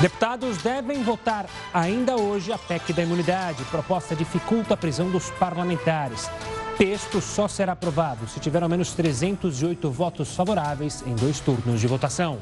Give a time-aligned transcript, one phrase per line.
[0.00, 1.44] Deputados devem votar
[1.74, 3.62] ainda hoje a PEC da imunidade.
[3.64, 6.30] Proposta dificulta a prisão dos parlamentares.
[6.78, 11.86] Texto só será aprovado se tiver ao menos 308 votos favoráveis em dois turnos de
[11.86, 12.38] votação.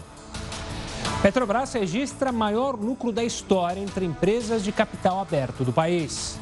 [1.21, 6.39] Petrobras registra maior lucro da história entre empresas de capital aberto do país.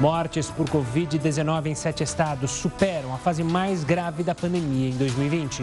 [0.00, 5.62] Mortes por Covid-19 em sete estados superam a fase mais grave da pandemia em 2020.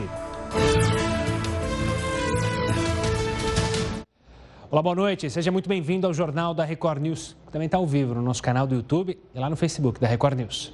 [4.71, 5.27] Olá, boa noite.
[5.31, 7.35] Seja muito bem-vindo ao Jornal da Record News.
[7.51, 10.37] Também está ao vivo no nosso canal do YouTube e lá no Facebook da Record
[10.37, 10.71] News.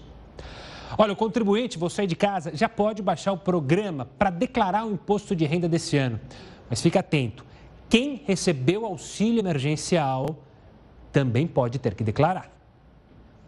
[0.98, 4.91] Olha, o contribuinte, você aí de casa, já pode baixar o programa para declarar o
[4.91, 6.20] imposto de renda desse ano.
[6.70, 7.45] Mas fique atento:
[7.88, 10.44] quem recebeu auxílio emergencial
[11.09, 12.52] também pode ter que declarar.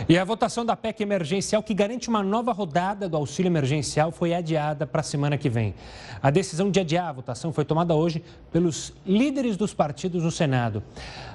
[0.09, 4.35] E a votação da PEC emergencial, que garante uma nova rodada do auxílio emergencial, foi
[4.35, 5.75] adiada para a semana que vem.
[6.23, 8.23] A decisão de adiar a votação foi tomada hoje
[8.53, 10.83] pelos líderes dos partidos no Senado.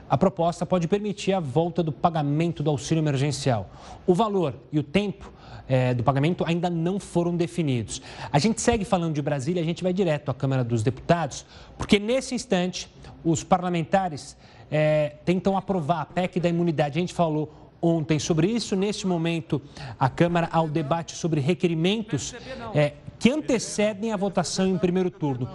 [0.09, 3.69] A proposta pode permitir a volta do pagamento do auxílio emergencial.
[4.05, 5.31] O valor e o tempo
[5.67, 8.01] é, do pagamento ainda não foram definidos.
[8.31, 11.45] A gente segue falando de Brasília, a gente vai direto à Câmara dos Deputados,
[11.77, 12.89] porque nesse instante
[13.23, 14.35] os parlamentares
[14.71, 16.97] é, tentam aprovar a PEC da imunidade.
[16.97, 18.75] A gente falou ontem sobre isso.
[18.75, 19.61] Neste momento,
[19.99, 22.33] a Câmara ao debate sobre requerimentos
[22.73, 25.49] é, que antecedem a votação em primeiro turno.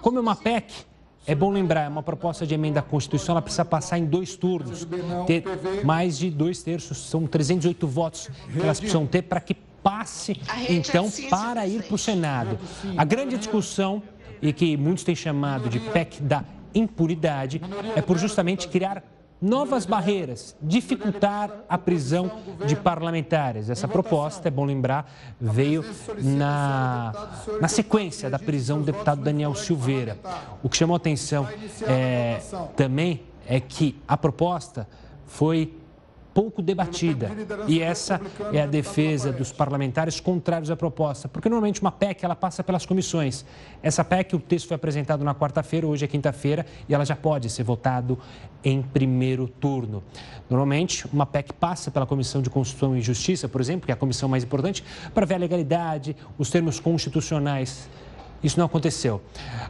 [0.00, 0.72] Como é uma PEC,
[1.26, 4.34] é bom lembrar, é uma proposta de emenda à Constituição, ela precisa passar em dois
[4.34, 4.86] turnos,
[5.26, 5.44] ter
[5.84, 11.10] mais de dois terços, são 308 votos que elas precisam ter para que passe, então,
[11.28, 12.58] para ir para o Senado.
[12.96, 14.02] A grande discussão,
[14.40, 17.60] e que muitos têm chamado de PEC da impunidade,
[17.94, 19.02] é por justamente criar
[19.40, 22.30] novas barreiras, dificultar a prisão
[22.66, 23.70] de parlamentares.
[23.70, 25.10] Essa proposta, é bom lembrar,
[25.40, 25.84] veio
[26.22, 27.12] na,
[27.60, 30.18] na sequência da prisão do deputado Daniel Silveira.
[30.62, 31.46] O que chamou atenção
[31.86, 32.40] é,
[32.76, 34.88] também é que a proposta
[35.26, 35.74] foi
[36.38, 37.32] pouco debatida.
[37.66, 38.20] E essa
[38.52, 42.86] é a defesa dos parlamentares contrários à proposta, porque normalmente uma PEC ela passa pelas
[42.86, 43.44] comissões.
[43.82, 47.50] Essa PEC, o texto foi apresentado na quarta-feira, hoje é quinta-feira, e ela já pode
[47.50, 48.16] ser votado
[48.62, 50.00] em primeiro turno.
[50.48, 53.96] Normalmente, uma PEC passa pela Comissão de Constituição e Justiça, por exemplo, que é a
[53.96, 57.90] comissão mais importante, para ver a legalidade, os termos constitucionais
[58.42, 59.20] isso não aconteceu.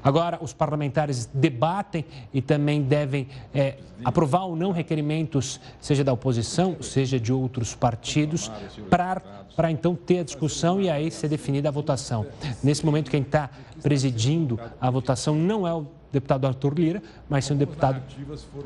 [0.02, 6.76] Agora, os parlamentares debatem e também devem é, aprovar ou não requerimentos, seja da oposição,
[6.80, 8.50] seja de outros partidos,
[8.88, 12.26] para então ter a discussão e aí ser definida a votação.
[12.62, 13.50] Nesse momento, quem está
[13.82, 18.02] presidindo a votação não é o deputado Arthur Lira, mas sim o deputado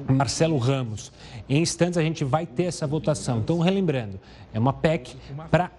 [0.09, 1.13] Marcelo Ramos.
[1.49, 3.39] Em instantes, a gente vai ter essa votação.
[3.39, 4.21] Então, relembrando,
[4.53, 5.17] é uma PEC
[5.51, 5.71] para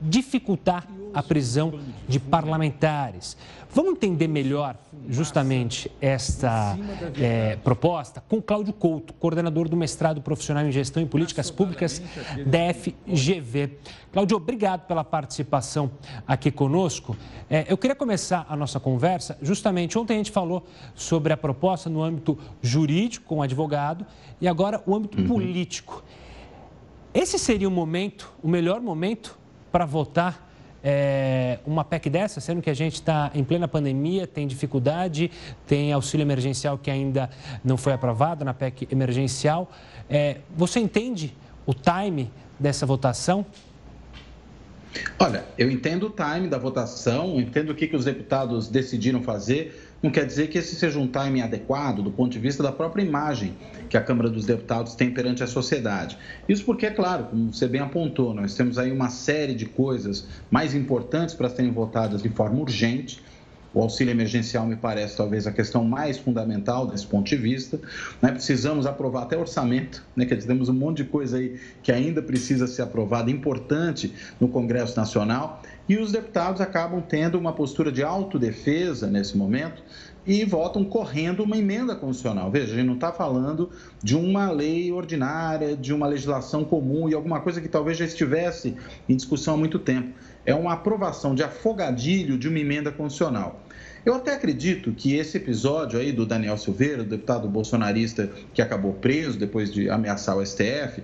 [0.00, 3.36] dificultar a prisão de parlamentares.
[3.70, 4.76] Vamos entender melhor
[5.08, 6.78] justamente esta
[7.20, 12.00] é, proposta com Cláudio Couto, coordenador do mestrado profissional em gestão e políticas públicas
[12.46, 13.78] da FGV.
[14.12, 15.90] Cláudio, obrigado pela participação
[16.26, 17.16] aqui conosco.
[17.50, 21.90] É, eu queria começar a nossa conversa justamente ontem a gente falou sobre a proposta
[21.90, 24.06] no âmbito jurídico com o advogado
[24.40, 25.28] e agora o âmbito uhum.
[25.28, 26.02] político.
[27.12, 29.38] Esse seria o momento, o melhor momento
[29.76, 30.48] para votar
[30.82, 35.30] é, uma PEC dessa, sendo que a gente está em plena pandemia, tem dificuldade,
[35.66, 37.28] tem auxílio emergencial que ainda
[37.62, 39.70] não foi aprovado na PEC emergencial.
[40.08, 41.36] É, você entende
[41.66, 43.44] o time dessa votação?
[45.18, 49.85] Olha, eu entendo o time da votação, entendo o que, que os deputados decidiram fazer
[50.02, 53.02] não quer dizer que esse seja um timing adequado do ponto de vista da própria
[53.02, 53.56] imagem
[53.88, 56.18] que a Câmara dos Deputados tem perante a sociedade.
[56.48, 60.26] Isso porque, é claro, como você bem apontou, nós temos aí uma série de coisas
[60.50, 63.22] mais importantes para serem votadas de forma urgente.
[63.76, 67.78] O auxílio emergencial me parece talvez a questão mais fundamental desse ponto de vista.
[68.22, 68.32] Né?
[68.32, 70.24] Precisamos aprovar até orçamento, né?
[70.24, 74.48] quer dizer, temos um monte de coisa aí que ainda precisa ser aprovada, importante no
[74.48, 75.60] Congresso Nacional.
[75.86, 79.82] E os deputados acabam tendo uma postura de autodefesa nesse momento
[80.26, 82.50] e votam correndo uma emenda constitucional.
[82.50, 83.70] Veja, a gente não está falando
[84.02, 88.74] de uma lei ordinária, de uma legislação comum e alguma coisa que talvez já estivesse
[89.06, 90.14] em discussão há muito tempo.
[90.46, 93.65] É uma aprovação de afogadilho de uma emenda constitucional.
[94.06, 98.92] Eu até acredito que esse episódio aí do Daniel Silveira, do deputado bolsonarista que acabou
[98.92, 101.02] preso depois de ameaçar o STF,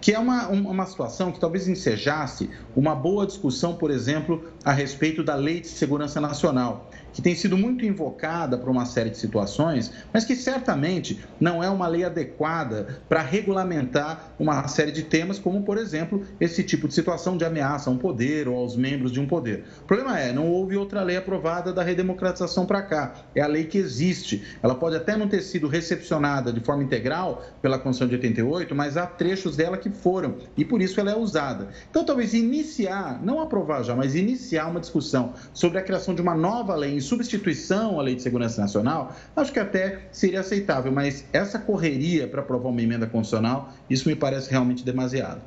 [0.00, 5.24] que é uma, uma situação que talvez ensejasse uma boa discussão, por exemplo, a respeito
[5.24, 9.92] da Lei de Segurança Nacional, que tem sido muito invocada para uma série de situações,
[10.12, 15.62] mas que certamente não é uma lei adequada para regulamentar uma série de temas, como,
[15.62, 19.20] por exemplo, esse tipo de situação de ameaça a um poder ou aos membros de
[19.20, 19.64] um poder.
[19.82, 23.14] O problema é, não houve outra lei aprovada da redemocratização para cá.
[23.34, 24.42] É a lei que existe.
[24.62, 28.96] Ela pode até não ter sido recepcionada de forma integral pela Constituição de 88, mas
[28.96, 31.68] há trechos dela que foram, e por isso ela é usada.
[31.88, 36.34] Então, talvez iniciar, não aprovar já, mas iniciar uma discussão sobre a criação de uma
[36.34, 41.58] nova lei substituição à Lei de Segurança Nacional, acho que até seria aceitável, mas essa
[41.58, 45.40] correria para aprovar uma emenda constitucional, isso me parece realmente demasiado.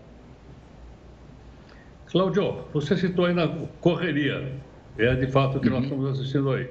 [2.08, 3.48] Cláudio, você citou aí na
[3.82, 4.54] correria,
[4.98, 5.86] é de fato o que nós uhum.
[5.86, 6.70] estamos assistindo aí.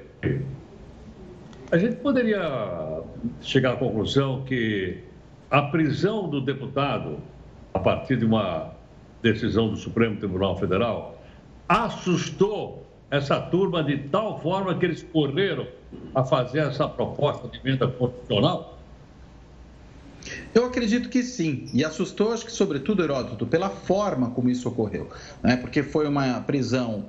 [1.71, 3.03] A gente poderia
[3.41, 5.03] chegar à conclusão que
[5.51, 7.19] a prisão do deputado,
[7.73, 8.71] a partir de uma
[9.21, 11.21] decisão do Supremo Tribunal Federal,
[11.67, 15.67] assustou essa turma de tal forma que eles correram
[16.13, 18.77] a fazer essa proposta de emenda constitucional?
[20.53, 21.69] Eu acredito que sim.
[21.73, 25.09] E assustou, acho que, sobretudo, Heródoto, pela forma como isso ocorreu.
[25.41, 25.55] Né?
[25.55, 27.05] Porque foi uma prisão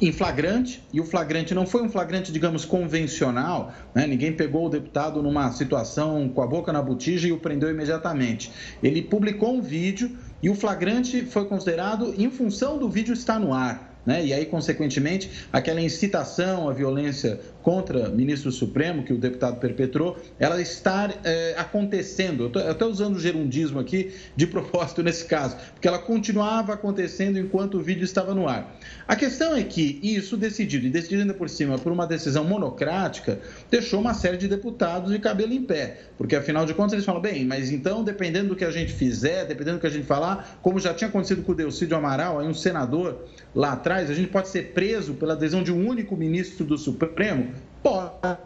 [0.00, 4.06] em flagrante, e o flagrante não foi um flagrante, digamos, convencional, né?
[4.06, 8.52] ninguém pegou o deputado numa situação com a boca na botija e o prendeu imediatamente.
[8.82, 10.10] Ele publicou um vídeo
[10.42, 13.89] e o flagrante foi considerado em função do vídeo estar no ar.
[14.04, 14.24] Né?
[14.24, 20.60] E aí, consequentemente, aquela incitação à violência contra ministro Supremo, que o deputado perpetrou, ela
[20.60, 22.50] está é, acontecendo.
[22.54, 27.78] Eu estou usando o gerundismo aqui de propósito nesse caso, porque ela continuava acontecendo enquanto
[27.78, 28.76] o vídeo estava no ar.
[29.06, 33.38] A questão é que isso decidido, e decidido ainda por cima por uma decisão monocrática,
[33.70, 37.20] deixou uma série de deputados de cabelo em pé, porque afinal de contas eles falam,
[37.20, 40.58] bem, mas então, dependendo do que a gente fizer, dependendo do que a gente falar,
[40.62, 44.28] como já tinha acontecido com o Delcídio Amaral, aí um senador lá atrás, a gente
[44.28, 47.49] pode ser preso pela adesão de um único ministro do Supremo?
[47.82, 48.38] Pode.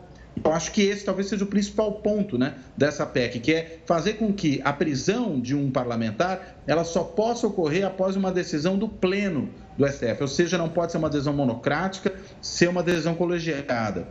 [0.43, 4.15] Eu acho que esse talvez seja o principal ponto né, dessa PEC, que é fazer
[4.15, 8.89] com que a prisão de um parlamentar ela só possa ocorrer após uma decisão do
[8.89, 9.49] pleno
[9.79, 12.13] do STF, ou seja, não pode ser uma decisão monocrática,
[12.43, 14.09] ser uma decisão colegiada.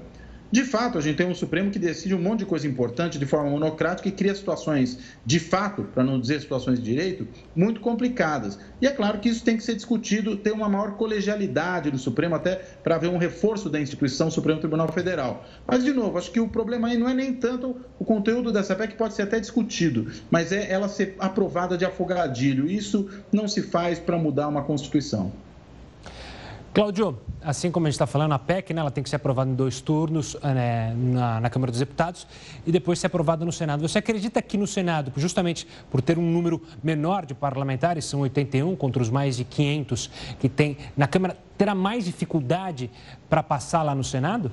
[0.54, 3.26] De fato, a gente tem um Supremo que decide um monte de coisa importante de
[3.26, 8.60] forma monocrática e cria situações, de fato, para não dizer situações de direito, muito complicadas.
[8.80, 12.36] E é claro que isso tem que ser discutido, ter uma maior colegialidade no Supremo,
[12.36, 15.44] até para haver um reforço da instituição Supremo Tribunal Federal.
[15.66, 18.76] Mas, de novo, acho que o problema aí não é nem tanto o conteúdo dessa
[18.76, 22.70] PEC, pode ser até discutido, mas é ela ser aprovada de afogadilho.
[22.70, 25.32] Isso não se faz para mudar uma Constituição.
[26.74, 29.48] Cláudio, assim como a gente está falando, a PEC né, ela tem que ser aprovada
[29.48, 32.26] em dois turnos né, na, na, Câmara dos Deputados
[32.66, 33.88] e depois ser aprovada no Senado.
[33.88, 38.76] Você acredita que no Senado, justamente por ter um número menor de parlamentares, são 81
[38.76, 42.90] contra os mais de 500 que tem na Câmara, terá mais dificuldade
[43.30, 44.52] para passar lá no Senado?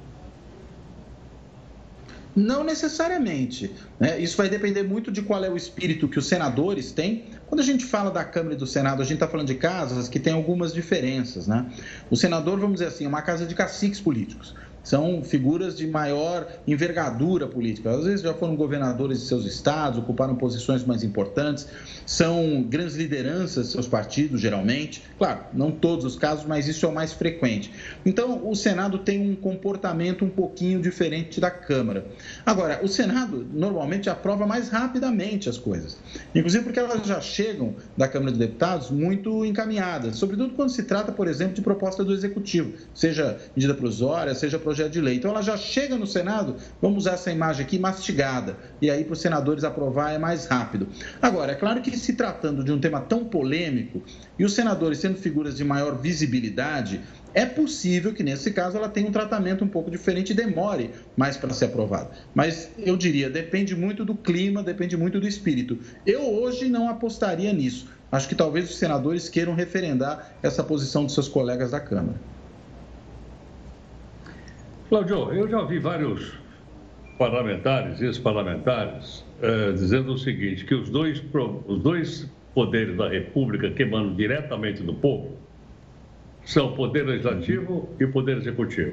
[2.35, 3.73] Não necessariamente.
[3.99, 4.21] Né?
[4.21, 7.25] Isso vai depender muito de qual é o espírito que os senadores têm.
[7.47, 10.09] Quando a gente fala da Câmara e do Senado, a gente está falando de casas
[10.09, 11.47] que têm algumas diferenças.
[11.47, 11.67] Né?
[12.11, 16.47] O senador, vamos dizer assim, é uma casa de caciques políticos são figuras de maior
[16.67, 17.91] envergadura política.
[17.91, 21.67] Às vezes já foram governadores de seus estados, ocuparam posições mais importantes,
[22.07, 25.03] são grandes lideranças de seus partidos, geralmente.
[25.19, 27.71] Claro, não todos os casos, mas isso é o mais frequente.
[28.05, 32.07] Então, o Senado tem um comportamento um pouquinho diferente da Câmara.
[32.45, 35.99] Agora, o Senado normalmente aprova mais rapidamente as coisas,
[36.35, 41.13] inclusive porque elas já chegam da Câmara dos Deputados muito encaminhadas, sobretudo quando se trata,
[41.13, 45.17] por exemplo, de proposta do Executivo, seja medida provisória, seja projeto de lei.
[45.17, 48.57] Então ela já chega no Senado, vamos usar essa imagem aqui, mastigada.
[48.81, 50.87] E aí para os senadores aprovar é mais rápido.
[51.21, 54.01] Agora, é claro que se tratando de um tema tão polêmico
[54.39, 57.01] e os senadores sendo figuras de maior visibilidade,
[57.35, 61.37] é possível que nesse caso ela tenha um tratamento um pouco diferente e demore mais
[61.37, 62.11] para ser aprovada.
[62.33, 65.79] Mas eu diria, depende muito do clima, depende muito do espírito.
[66.07, 67.89] Eu hoje não apostaria nisso.
[68.13, 72.19] Acho que talvez os senadores queiram referendar essa posição dos seus colegas da Câmara.
[74.91, 76.33] Cláudio, eu já vi vários
[77.17, 81.23] parlamentares, ex-parlamentares, eh, dizendo o seguinte, que os dois,
[81.69, 85.37] os dois poderes da República que emanam diretamente do povo
[86.45, 88.93] são o poder legislativo e o poder executivo.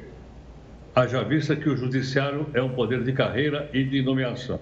[0.94, 4.60] Haja vista que o judiciário é um poder de carreira e de nomeação.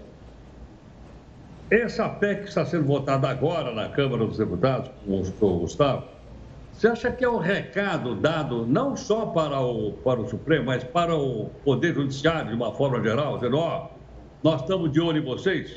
[1.71, 4.91] Essa PEC que está sendo votada agora na Câmara dos Deputados,
[5.39, 6.16] com o Gustavo,
[6.77, 10.85] você acha que é um recado dado não só para o, para o Supremo, mas
[10.85, 13.89] para o Poder Judiciário, de uma forma geral, dizendo: ó,
[14.45, 15.75] nós estamos de olho em vocês?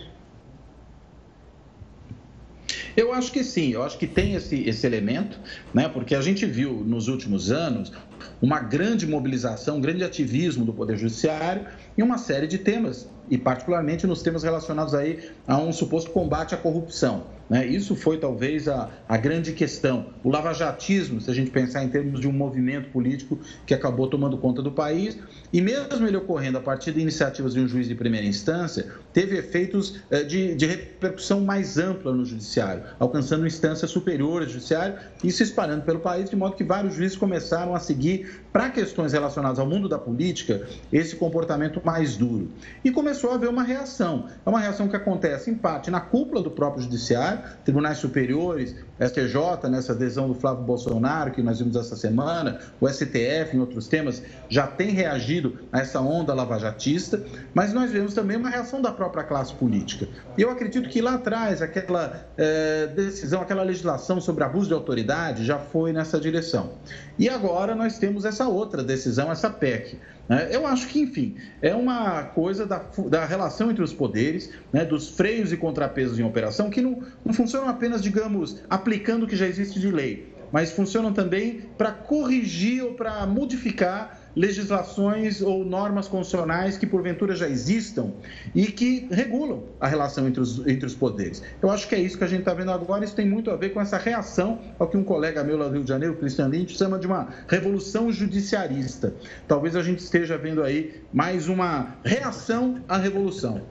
[2.97, 5.39] Eu acho que sim, eu acho que tem esse, esse elemento,
[5.73, 5.87] né?
[5.87, 7.93] porque a gente viu nos últimos anos
[8.41, 11.65] uma grande mobilização, um grande ativismo do Poder Judiciário
[11.97, 16.53] em uma série de temas, e particularmente nos temas relacionados aí a um suposto combate
[16.53, 17.38] à corrupção.
[17.49, 17.65] Né?
[17.65, 20.07] Isso foi talvez a, a grande questão.
[20.23, 24.37] O lavajatismo, se a gente pensar em termos de um movimento político que acabou tomando
[24.37, 25.17] conta do país,
[25.51, 29.37] e mesmo ele ocorrendo a partir de iniciativas de um juiz de primeira instância, teve
[29.37, 35.31] efeitos eh, de, de repercussão mais ampla no judiciário, alcançando instâncias superiores ao judiciário e
[35.31, 39.59] se espalhando pelo país, de modo que vários juízes começaram a seguir, para questões relacionadas
[39.59, 42.51] ao mundo da política, esse comportamento mais duro.
[42.83, 44.27] E começou a haver uma reação.
[44.45, 49.69] É uma reação que acontece, em parte, na cúpula do próprio judiciário, tribunais superiores, STJ,
[49.69, 54.21] nessa adesão do Flávio Bolsonaro, que nós vimos essa semana, o STF, em outros temas,
[54.49, 59.23] já tem reagido a essa onda lavajatista, mas nós vemos também uma reação da própria
[59.23, 60.07] classe política.
[60.37, 65.45] E eu acredito que lá atrás, aquela é, decisão, aquela legislação sobre abuso de autoridade
[65.45, 66.71] já foi nessa direção.
[67.17, 69.97] E agora nós temos essa outra decisão, essa PEC.
[70.29, 70.47] Né?
[70.51, 75.09] Eu acho que, enfim, é uma coisa da, da relação entre os poderes, né, dos
[75.09, 79.47] freios e contrapesos em operação, que não, não funcionam apenas, digamos, aplicando o que já
[79.47, 86.77] existe de lei, mas funcionam também para corrigir ou para modificar legislações ou normas constitucionais
[86.77, 88.11] que porventura já existam
[88.53, 91.41] e que regulam a relação entre os, entre os poderes.
[91.61, 93.03] Eu acho que é isso que a gente está vendo agora.
[93.03, 95.73] Isso tem muito a ver com essa reação ao que um colega meu lá do
[95.73, 99.13] Rio de Janeiro, Cristian Lynch, chama de uma revolução judiciarista.
[99.47, 103.61] Talvez a gente esteja vendo aí mais uma reação à revolução.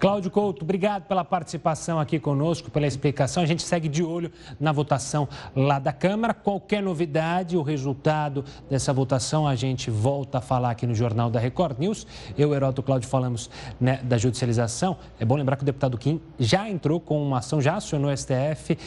[0.00, 3.42] Cláudio Couto, obrigado pela participação aqui conosco, pela explicação.
[3.42, 6.32] A gente segue de olho na votação lá da Câmara.
[6.32, 11.38] Qualquer novidade, o resultado dessa votação, a gente volta a falar aqui no Jornal da
[11.38, 12.06] Record News.
[12.38, 14.96] Eu, Heroto Cláudio, falamos né, da judicialização.
[15.18, 18.16] É bom lembrar que o deputado Kim já entrou com uma ação, já acionou o
[18.16, 18.78] STF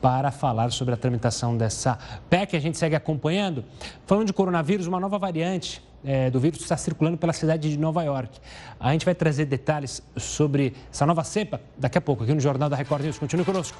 [0.00, 1.98] para falar sobre a tramitação dessa
[2.30, 2.56] PEC.
[2.56, 3.62] A gente segue acompanhando.
[4.06, 8.02] Falando de coronavírus, uma nova variante é, do vírus está circulando pela cidade de Nova
[8.02, 8.38] York.
[8.78, 12.68] A gente vai trazer detalhes sobre essa nova cepa daqui a pouco, aqui no Jornal
[12.68, 13.18] da Record News.
[13.18, 13.78] Continue conosco.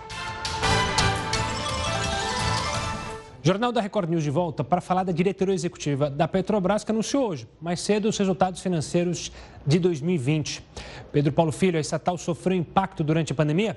[3.44, 7.30] Jornal da Record News de volta para falar da diretoria executiva da Petrobras, que anunciou
[7.30, 9.32] hoje, mais cedo, os resultados financeiros
[9.66, 10.64] de 2020.
[11.10, 13.76] Pedro Paulo Filho, a estatal sofreu impacto durante a pandemia?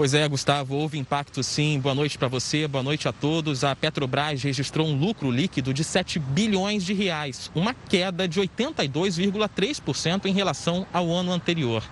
[0.00, 1.78] Pois é, Gustavo, houve impacto sim.
[1.78, 3.62] Boa noite para você, boa noite a todos.
[3.64, 10.24] A Petrobras registrou um lucro líquido de 7 bilhões de reais, uma queda de 82,3%
[10.24, 11.84] em relação ao ano anterior.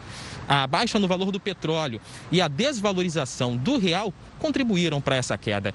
[0.48, 2.00] A baixa no valor do petróleo
[2.32, 5.74] e a desvalorização do real contribuíram para essa queda.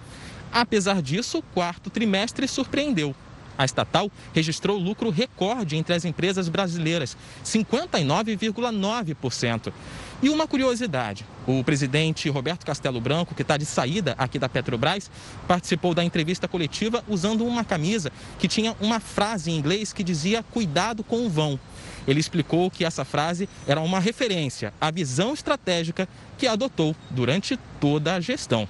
[0.52, 3.16] Apesar disso, o quarto trimestre surpreendeu.
[3.58, 9.74] A estatal registrou lucro recorde entre as empresas brasileiras, 59,9%.
[10.22, 15.12] E uma curiosidade: o presidente Roberto Castelo Branco, que está de saída aqui da Petrobras,
[15.48, 20.42] participou da entrevista coletiva usando uma camisa que tinha uma frase em inglês que dizia
[20.44, 21.60] cuidado com o vão.
[22.08, 26.08] Ele explicou que essa frase era uma referência à visão estratégica
[26.38, 28.68] que adotou durante toda a gestão.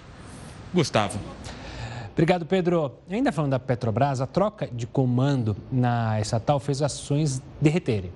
[0.74, 1.33] Gustavo.
[2.14, 2.92] Obrigado, Pedro.
[3.10, 8.12] Ainda falando da Petrobras, a troca de comando na estatal fez ações derreterem.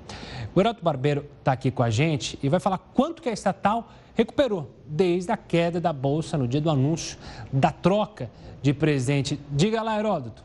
[0.53, 3.91] O Heroto Barbeiro está aqui com a gente e vai falar quanto que a estatal
[4.13, 7.17] recuperou desde a queda da Bolsa no dia do anúncio
[7.51, 8.29] da troca
[8.61, 9.39] de presidente.
[9.51, 10.43] Diga lá, Heródoto.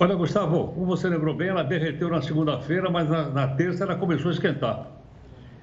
[0.00, 3.94] Olha, Gustavo, como você lembrou bem, ela derreteu na segunda-feira, mas na, na, terça ela
[3.94, 4.88] começou a esquentar.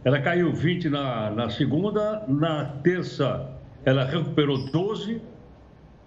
[0.06, 3.50] Ela caiu 20 na, na segunda, na terça
[3.84, 5.22] ela recuperou 12,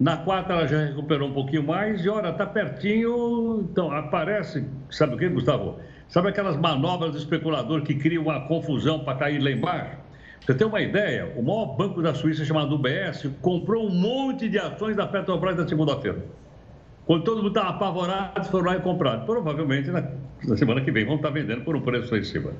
[0.03, 3.65] na quarta ela já recuperou um pouquinho mais e, olha, está pertinho.
[3.71, 5.79] Então, aparece, sabe o que, Gustavo?
[6.09, 9.97] Sabe aquelas manobras do especulador que criam uma confusão para cair lá embaixo?
[10.41, 11.31] Você tem uma ideia?
[11.37, 15.65] O maior banco da Suíça, chamado UBS, comprou um monte de ações da Petrobras na
[15.65, 16.21] segunda-feira.
[17.05, 19.25] Quando todo mundo estava apavorado, foram lá e compraram.
[19.25, 20.03] Provavelmente na,
[20.45, 22.51] na, semana que vem vão estar vendendo por um preço lá em cima.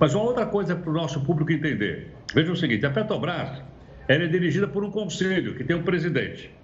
[0.00, 2.12] Mas uma outra coisa para o nosso público entender.
[2.34, 3.62] Veja o seguinte, a Petrobras
[4.08, 6.57] ela é dirigida por um conselho que tem um presidente.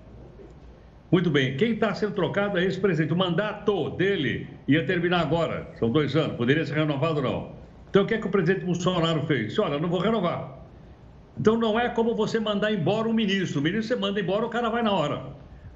[1.14, 3.12] Muito bem, quem está sendo trocado é esse presidente.
[3.12, 7.52] O mandato dele ia terminar agora, são dois anos, poderia ser renovado ou não.
[7.88, 9.46] Então o que é que o presidente Bolsonaro fez?
[9.46, 10.58] Disse, olha, não vou renovar.
[11.38, 13.60] Então não é como você mandar embora um ministro.
[13.60, 15.22] O ministro você manda embora, o cara vai na hora.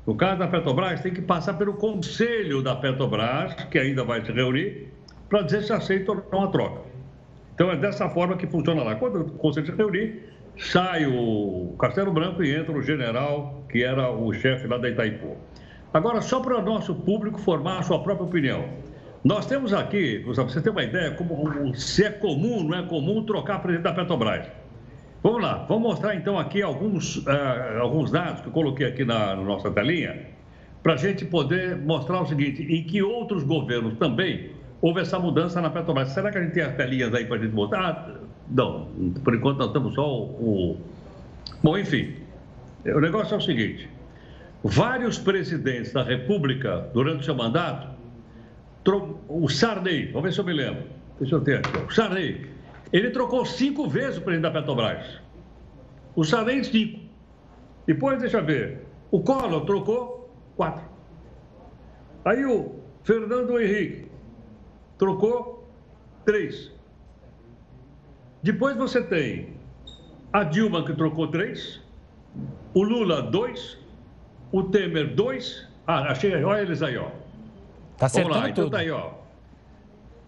[0.04, 4.32] No caso da Petrobras, tem que passar pelo conselho da Petrobras, que ainda vai se
[4.32, 4.88] reunir,
[5.28, 6.80] para dizer se aceita ou não a troca.
[7.54, 8.96] Então é dessa forma que funciona lá.
[8.96, 10.20] Quando o conselho se reunir,
[10.58, 15.36] sai o Castelo Branco e entra o general, que era o chefe lá da Itaipu.
[15.94, 18.64] Agora, só para o nosso público formar a sua própria opinião.
[19.24, 23.24] Nós temos aqui, Gustavo, você tem uma ideia como, se é comum, não é comum
[23.24, 24.46] trocar presidente da Petrobras.
[25.22, 29.34] Vamos lá, vamos mostrar então aqui alguns, uh, alguns dados que eu coloquei aqui na,
[29.34, 30.26] na nossa telinha,
[30.82, 35.60] para a gente poder mostrar o seguinte: em que outros governos também houve essa mudança
[35.60, 36.08] na Petrobras.
[36.10, 38.14] Será que a gente tem as telinhas aí para a gente botar?
[38.48, 38.88] Não,
[39.24, 40.78] por enquanto nós estamos só o.
[41.62, 42.14] Bom, enfim,
[42.84, 43.88] o negócio é o seguinte:
[44.62, 47.88] vários presidentes da República, durante o seu mandato,
[49.28, 50.84] o Sarney, vamos ver se eu me lembro,
[51.18, 52.46] deixa eu ter aqui, o Sarney,
[52.92, 55.20] ele trocou cinco vezes o presidente da Petrobras.
[56.16, 57.00] O Sarney, cinco.
[57.86, 60.84] Depois, deixa eu ver, o Collor trocou quatro.
[62.24, 64.07] Aí o Fernando Henrique
[64.98, 65.68] trocou
[66.24, 66.70] três.
[68.42, 69.54] Depois você tem
[70.32, 71.80] a Dilma, que trocou três,
[72.74, 73.78] o Lula, dois,
[74.52, 75.66] o Temer, dois.
[75.86, 77.08] Ah, achei, olha eles aí, ó.
[77.96, 79.12] Tá Vamos lá, então tá aí, ó.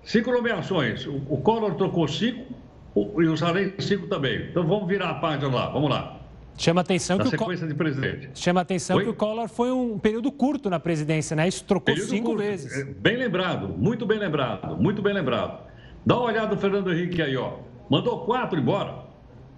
[0.02, 1.06] Cinco nomeações.
[1.06, 2.52] O, o Collor trocou cinco
[2.94, 4.48] o, e o Sarney cinco também.
[4.50, 6.19] Então vamos virar a página lá, vamos lá.
[6.56, 8.30] Chama atenção na que sequência o de presidente.
[8.34, 9.04] Chama atenção Oi?
[9.04, 11.48] que o Collor foi um período curto na presidência, né?
[11.48, 12.42] Isso trocou período cinco curto.
[12.42, 12.76] vezes.
[12.76, 15.66] É, bem lembrado, muito bem lembrado, muito bem lembrado.
[16.04, 17.54] Dá uma olhada no Fernando Henrique aí, ó.
[17.88, 19.04] Mandou quatro embora.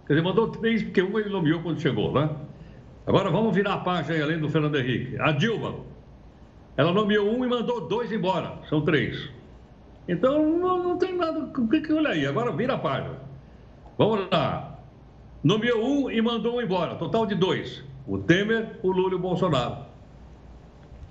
[0.06, 2.30] Quer dizer, mandou três, porque um ele nomeou quando chegou, né?
[3.06, 5.16] Agora vamos virar a página aí, além do Fernando Henrique.
[5.20, 5.74] A Dilma.
[6.76, 8.58] Ela nomeou um e mandou dois embora.
[8.68, 9.28] São três.
[10.08, 11.50] Então não, não tem nada.
[11.56, 12.26] O que, que olha aí?
[12.26, 13.18] Agora vira a página.
[13.98, 14.71] Vamos lá.
[15.42, 16.94] Nomeou um e mandou um embora.
[16.94, 17.82] Total de dois.
[18.06, 19.78] O Temer, o Lula e o Bolsonaro.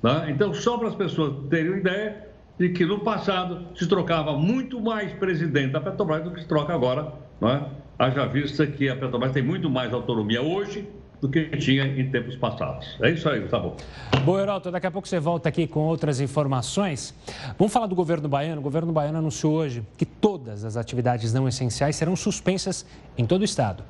[0.01, 0.27] Né?
[0.29, 4.79] Então, só para as pessoas terem uma ideia, de que no passado se trocava muito
[4.79, 7.61] mais presidente da Petrobras do que se troca agora, é?
[7.97, 10.87] haja vista que a Petrobras tem muito mais autonomia hoje
[11.21, 12.97] do que tinha em tempos passados.
[12.99, 13.77] É isso aí, tá bom.
[14.25, 17.13] Bom, Heraldo, daqui a pouco você volta aqui com outras informações.
[17.59, 18.59] Vamos falar do governo baiano.
[18.59, 23.41] O governo baiano anunciou hoje que todas as atividades não essenciais serão suspensas em todo
[23.41, 23.83] o estado.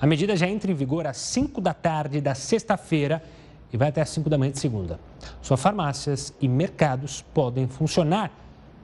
[0.00, 3.20] A medida já entra em vigor às 5 da tarde da sexta-feira
[3.72, 5.00] e vai até às 5 da manhã de segunda.
[5.42, 8.30] Só farmácias e mercados podem funcionar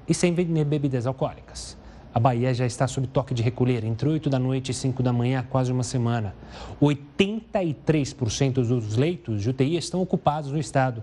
[0.09, 1.81] e sem vender bebidas alcoólicas.
[2.15, 5.15] A Bahia já está sob toque de recolher entre 8 da noite e 5 da
[5.15, 6.35] manhã há quase uma semana.
[6.81, 11.03] 83% dos leitos de UTI estão ocupados no estado.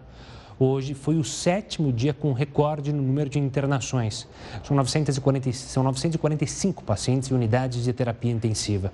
[0.60, 4.28] Hoje foi o sétimo dia com recorde no número de internações.
[4.64, 8.94] São, 940, são 945 pacientes em unidades de terapia intensiva.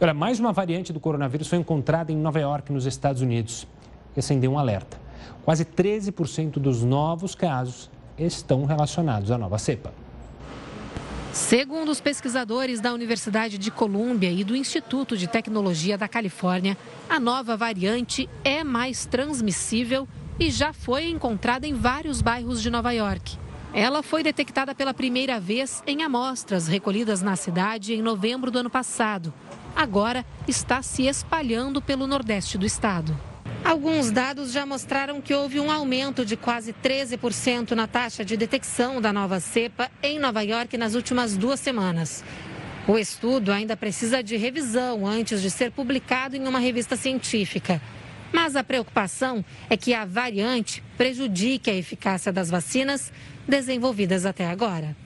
[0.00, 3.66] Olha, mais uma variante do coronavírus foi encontrada em Nova York, nos Estados Unidos,
[4.16, 4.96] e acendeu um alerta.
[5.44, 9.92] Quase 13% dos novos casos estão relacionados à nova cepa.
[11.32, 16.76] Segundo os pesquisadores da Universidade de Colômbia e do Instituto de Tecnologia da Califórnia,
[17.08, 20.08] a nova variante é mais transmissível
[20.40, 23.38] e já foi encontrada em vários bairros de Nova York.
[23.72, 28.70] Ela foi detectada pela primeira vez em amostras recolhidas na cidade em novembro do ano
[28.70, 29.32] passado.
[29.76, 33.29] Agora está se espalhando pelo nordeste do estado.
[33.64, 39.00] Alguns dados já mostraram que houve um aumento de quase 13% na taxa de detecção
[39.00, 42.24] da nova cepa em Nova York nas últimas duas semanas.
[42.88, 47.80] O estudo ainda precisa de revisão antes de ser publicado em uma revista científica.
[48.32, 53.12] Mas a preocupação é que a variante prejudique a eficácia das vacinas
[53.46, 54.96] desenvolvidas até agora.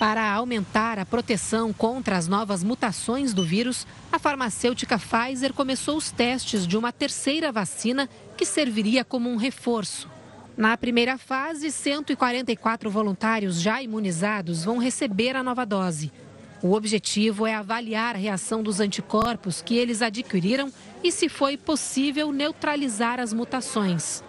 [0.00, 6.10] Para aumentar a proteção contra as novas mutações do vírus, a farmacêutica Pfizer começou os
[6.10, 10.08] testes de uma terceira vacina que serviria como um reforço.
[10.56, 16.10] Na primeira fase, 144 voluntários já imunizados vão receber a nova dose.
[16.62, 20.72] O objetivo é avaliar a reação dos anticorpos que eles adquiriram
[21.04, 24.24] e se foi possível neutralizar as mutações.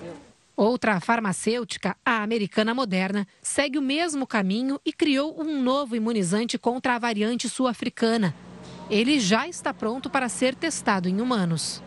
[0.61, 6.93] Outra farmacêutica, a americana Moderna, segue o mesmo caminho e criou um novo imunizante contra
[6.93, 8.31] a variante sul-africana.
[8.87, 11.81] Ele já está pronto para ser testado em humanos.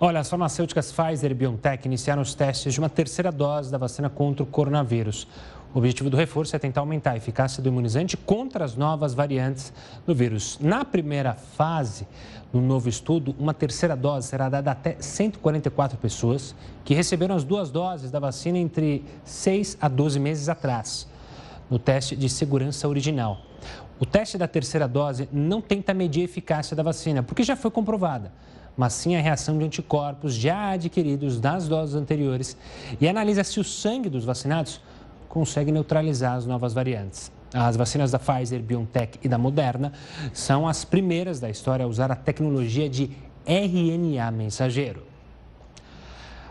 [0.00, 4.08] Olha, as farmacêuticas Pfizer e BioNTech iniciaram os testes de uma terceira dose da vacina
[4.08, 5.28] contra o coronavírus.
[5.76, 9.74] O objetivo do reforço é tentar aumentar a eficácia do imunizante contra as novas variantes
[10.06, 10.58] do vírus.
[10.58, 12.08] Na primeira fase,
[12.50, 17.70] no novo estudo, uma terceira dose será dada até 144 pessoas que receberam as duas
[17.70, 21.06] doses da vacina entre 6 a 12 meses atrás,
[21.68, 23.42] no teste de segurança original.
[24.00, 27.70] O teste da terceira dose não tenta medir a eficácia da vacina, porque já foi
[27.70, 28.32] comprovada,
[28.78, 32.56] mas sim a reação de anticorpos já adquiridos nas doses anteriores
[32.98, 34.80] e analisa se o sangue dos vacinados
[35.36, 37.30] consegue neutralizar as novas variantes.
[37.52, 39.92] As vacinas da Pfizer, BioNTech e da Moderna
[40.32, 43.10] são as primeiras da história a usar a tecnologia de
[43.46, 45.02] RNA mensageiro.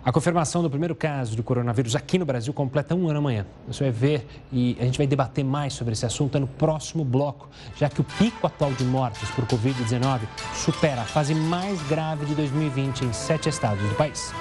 [0.04, 3.48] A confirmação do primeiro caso de coronavírus aqui no Brasil completa um ano amanhã.
[3.68, 7.50] Você vai ver e a gente vai debater mais sobre esse assunto no próximo bloco,
[7.76, 10.20] já que o pico atual de mortes por Covid-19
[10.54, 14.32] supera a fase mais grave de 2020 em sete estados do país.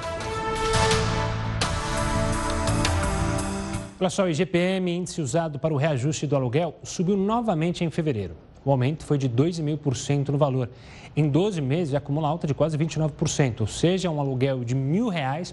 [4.05, 8.37] Olha só, o IGPM, índice usado para o reajuste do aluguel, subiu novamente em fevereiro.
[8.63, 10.69] O aumento foi de 2,5% no valor.
[11.17, 15.01] Em 12 meses, acumula alta de quase 29%, ou seja, um aluguel de R$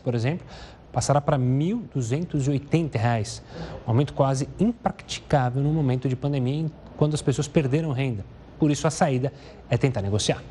[0.04, 0.46] por exemplo,
[0.92, 3.42] passará para R$ 1.280.
[3.88, 6.66] Um aumento quase impraticável no momento de pandemia,
[6.98, 8.26] quando as pessoas perderam renda.
[8.60, 9.32] Por isso, a saída
[9.70, 10.44] é tentar negociar.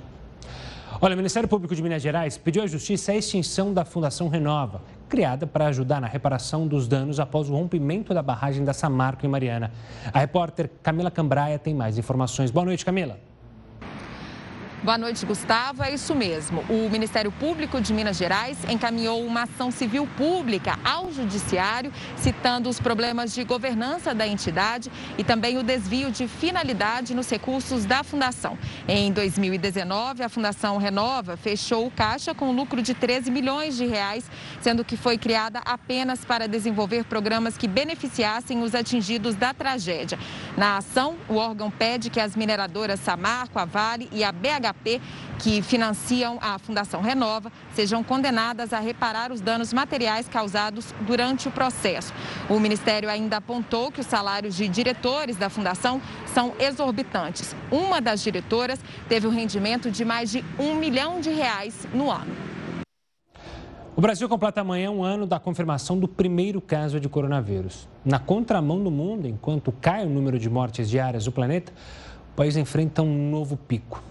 [1.03, 4.81] Olha, o Ministério Público de Minas Gerais pediu à Justiça a extinção da Fundação Renova,
[5.11, 9.29] criada para ajudar na reparação dos danos após o rompimento da barragem da Samarco em
[9.29, 9.73] Mariana.
[10.13, 12.51] A repórter Camila Cambraia tem mais informações.
[12.51, 13.19] Boa noite, Camila.
[14.83, 15.83] Boa noite, Gustavo.
[15.83, 16.65] É isso mesmo.
[16.71, 22.81] O Ministério Público de Minas Gerais encaminhou uma ação civil pública ao Judiciário, citando os
[22.81, 28.57] problemas de governança da entidade e também o desvio de finalidade nos recursos da Fundação.
[28.89, 34.31] Em 2019, a Fundação Renova fechou o caixa com lucro de 13 milhões de reais,
[34.63, 40.19] sendo que foi criada apenas para desenvolver programas que beneficiassem os atingidos da tragédia.
[40.61, 45.01] Na ação, o órgão pede que as mineradoras Samarco, a Vale e a BH HP,
[45.39, 51.51] que financiam a Fundação Renova, sejam condenadas a reparar os danos materiais causados durante o
[51.51, 52.13] processo.
[52.47, 57.57] O Ministério ainda apontou que os salários de diretores da Fundação são exorbitantes.
[57.71, 62.50] Uma das diretoras teve um rendimento de mais de um milhão de reais no ano.
[63.97, 67.89] O Brasil completa amanhã um ano da confirmação do primeiro caso de coronavírus.
[68.05, 71.73] Na contramão do mundo, enquanto cai o número de mortes diárias do planeta,
[72.33, 74.03] o país enfrenta um novo pico.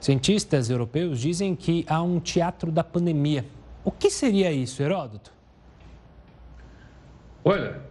[0.00, 3.44] Cientistas europeus dizem que há um teatro da pandemia.
[3.84, 5.32] O que seria isso, Heródoto?
[7.44, 7.82] Olha,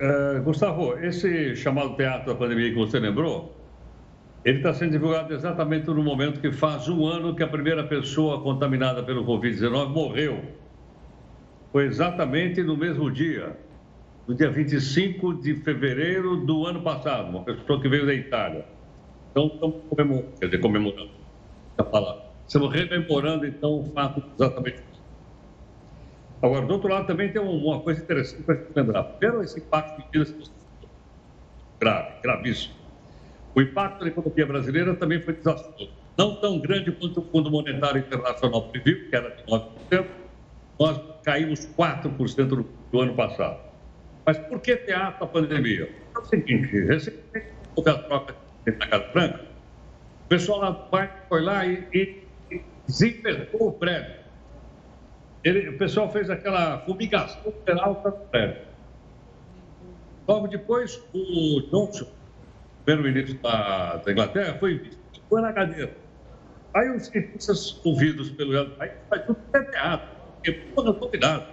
[0.00, 3.53] uh, Gustavo, esse chamado teatro da pandemia que você lembrou,
[4.44, 8.42] ele está sendo divulgado exatamente no momento que faz um ano que a primeira pessoa
[8.42, 10.44] contaminada pelo Covid-19 morreu.
[11.72, 13.56] Foi exatamente no mesmo dia,
[14.28, 18.66] no dia 25 de fevereiro do ano passado, uma pessoa que veio da Itália.
[19.30, 21.10] Então, estamos comemorando, quer dizer, comemorando,
[21.78, 22.22] a palavra.
[22.46, 24.84] Estamos rememorando, então, o fato exatamente
[26.44, 29.02] Agora, do outro lado, também tem uma coisa interessante para lembrar.
[29.04, 30.52] Primeiro, esse impacto de vidas
[31.80, 32.83] grave, gravíssimo.
[33.54, 35.90] O impacto da economia brasileira também foi desastroso.
[36.16, 40.06] Não tão grande quanto o Fundo Monetário Internacional previu, que era de 9%,
[40.78, 43.60] nós caímos 4% no, no ano passado.
[44.26, 45.88] Mas por que teatro a pandemia?
[46.14, 48.34] É o seguinte, recentemente houve a troca
[48.66, 49.44] na Casa Branca,
[50.24, 50.84] o pessoal lá do
[51.28, 51.86] foi lá e,
[52.50, 54.24] e desinfetou o prédio.
[55.42, 58.62] Ele, o pessoal fez aquela fumigação geral para o prédio.
[60.26, 62.06] Logo depois, o Johnson,
[62.84, 64.90] primeiro-ministro da, da, Inglaterra, foi
[65.28, 65.96] foi na cadeira.
[66.74, 71.46] Aí os cientistas ouvidos pelo aí faz tudo é teatro, porque porra, não combinado.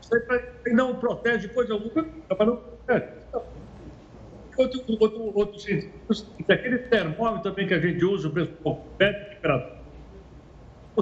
[0.00, 3.22] Isso aí não protege coisa alguma, mas não protege.
[4.56, 9.82] Outro, outro, outro cientista, aquele termômetro também que a gente usa, o pessoal pede temperatura,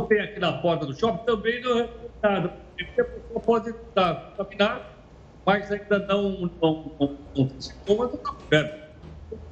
[0.08, 1.88] tem aqui na porta do shopping, também não é
[2.22, 4.86] nada, porque a pessoa pode estar contaminada,
[5.44, 8.79] mas ainda não, não, não, não, não, não está coberto.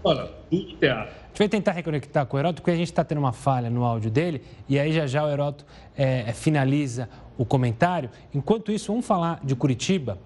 [0.03, 1.12] Olha, tudo teatro.
[1.12, 3.71] A gente vai tentar reconectar com o Heroto, porque a gente está tendo uma falha
[3.71, 5.64] no áudio dele, e aí já já o Heroto
[5.97, 8.11] é, finaliza o comentário.
[8.35, 10.19] Enquanto isso, vamos falar de Curitiba.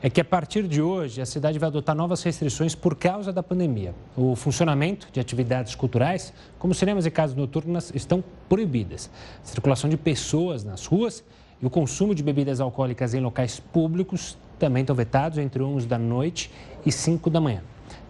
[0.00, 3.42] É que a partir de hoje a cidade vai adotar novas restrições por causa da
[3.42, 3.92] pandemia.
[4.16, 9.10] O funcionamento de atividades culturais, como cinemas e casas noturnas, estão proibidas.
[9.42, 11.24] A circulação de pessoas nas ruas
[11.60, 15.98] e o consumo de bebidas alcoólicas em locais públicos também estão vetados entre 11 da
[15.98, 16.50] noite
[16.86, 17.62] e 5 da manhã.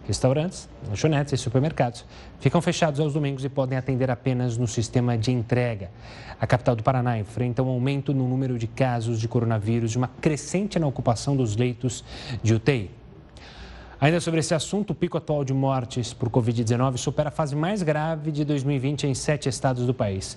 [0.09, 2.03] Restaurantes, lanchonetes e supermercados
[2.39, 5.91] ficam fechados aos domingos e podem atender apenas no sistema de entrega.
[6.41, 10.07] A capital do Paraná enfrenta um aumento no número de casos de coronavírus e uma
[10.19, 12.03] crescente na ocupação dos leitos
[12.41, 12.89] de UTI.
[14.01, 17.83] Ainda sobre esse assunto, o pico atual de mortes por Covid-19 supera a fase mais
[17.83, 20.35] grave de 2020 em sete estados do país.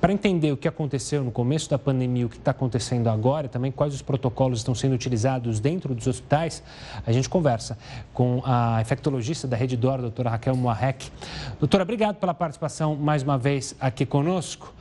[0.00, 3.70] Para entender o que aconteceu no começo da pandemia, o que está acontecendo agora, também
[3.70, 6.62] quais os protocolos estão sendo utilizados dentro dos hospitais,
[7.06, 7.76] a gente conversa
[8.14, 11.10] com a infectologista da Rede Dor, a doutora Raquel Moarec.
[11.58, 14.72] Doutora, obrigado pela participação mais uma vez aqui conosco.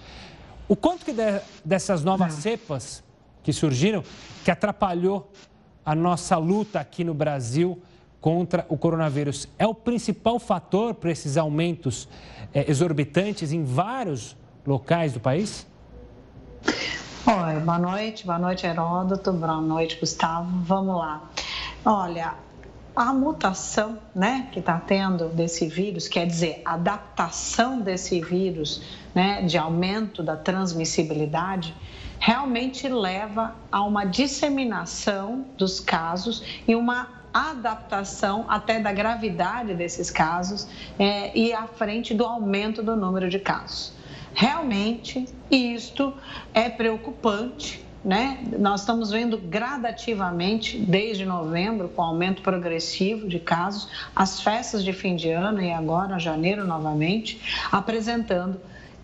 [0.70, 3.04] O quanto que de, dessas novas cepas
[3.44, 4.02] que surgiram,
[4.46, 5.30] que atrapalhou
[5.86, 7.82] a nossa luta aqui no Brasil
[8.22, 12.08] contra o coronavírus, é o principal fator para esses aumentos
[12.54, 15.66] é, exorbitantes em vários locais do país?
[16.66, 20.50] Oi, boa noite, boa noite Heródoto, boa noite Gustavo.
[20.64, 21.30] Vamos lá.
[21.86, 22.34] Olha,
[22.96, 28.82] a mutação né, que está tendo desse vírus, quer dizer, a adaptação desse vírus,
[29.14, 31.74] né, de aumento da transmissibilidade,
[32.20, 40.68] realmente leva a uma disseminação dos casos e uma adaptação até da gravidade desses casos
[40.98, 43.94] é, e à frente do aumento do número de casos.
[44.34, 46.14] Realmente, isto
[46.54, 47.86] é preocupante.
[48.04, 48.40] Né?
[48.58, 55.18] Nós estamos vendo gradativamente, desde novembro, com aumento progressivo de casos, as festas de fim
[55.18, 58.60] de ano e agora janeiro novamente, apresentando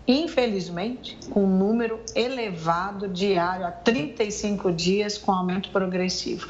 [0.08, 6.46] infelizmente, com um número elevado diário, a 35 dias, com aumento progressivo.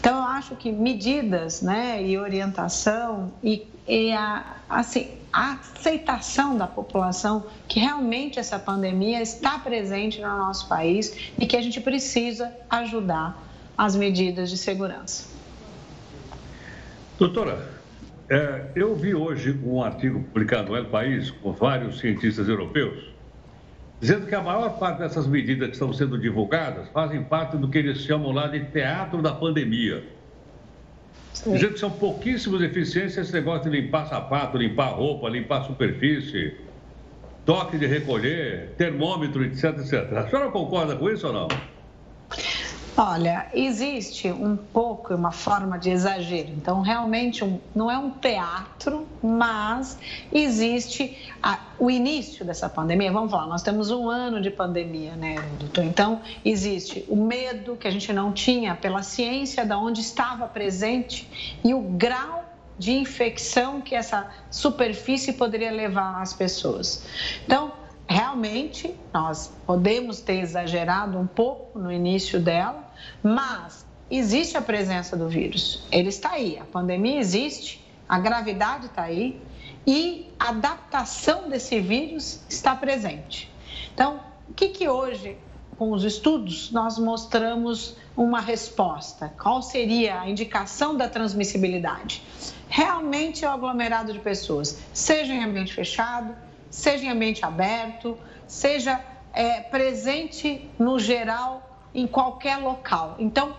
[0.00, 6.66] Então, eu acho que medidas né, e orientação e, e a, assim, a aceitação da
[6.66, 12.50] população que realmente essa pandemia está presente no nosso país e que a gente precisa
[12.70, 13.36] ajudar
[13.76, 15.28] as medidas de segurança.
[17.18, 17.68] Doutora,
[18.30, 23.12] é, eu vi hoje um artigo publicado no El País com vários cientistas europeus,
[24.00, 27.76] dizendo que a maior parte dessas medidas que estão sendo divulgadas fazem parte do que
[27.76, 30.15] eles chamam lá de teatro da pandemia.
[31.44, 36.52] Dizendo que são pouquíssimos eficientes esse negócio de limpar sapato, limpar roupa, limpar superfície,
[37.44, 40.12] toque de recolher, termômetro, etc, etc.
[40.12, 41.48] A senhora concorda com isso ou não?
[42.98, 46.48] Olha, existe um pouco uma forma de exagero.
[46.48, 49.98] Então, realmente, um, não é um teatro, mas
[50.32, 53.12] existe a, o início dessa pandemia.
[53.12, 55.84] Vamos falar, nós temos um ano de pandemia, né, doutor?
[55.84, 61.58] Então, existe o medo que a gente não tinha pela ciência da onde estava presente
[61.62, 62.46] e o grau
[62.78, 67.04] de infecção que essa superfície poderia levar às pessoas.
[67.44, 67.72] Então,
[68.08, 72.88] realmente, nós podemos ter exagerado um pouco no início dela,
[73.22, 75.84] mas existe a presença do vírus.
[75.90, 79.40] Ele está aí, a pandemia existe, a gravidade está aí
[79.86, 83.50] e a adaptação desse vírus está presente.
[83.94, 85.36] Então, o que, que hoje,
[85.76, 89.32] com os estudos, nós mostramos uma resposta?
[89.40, 92.22] Qual seria a indicação da transmissibilidade?
[92.68, 96.34] Realmente é o aglomerado de pessoas, seja em ambiente fechado,
[96.70, 99.00] seja em ambiente aberto, seja
[99.32, 103.16] é, presente no geral em qualquer local.
[103.18, 103.54] Então,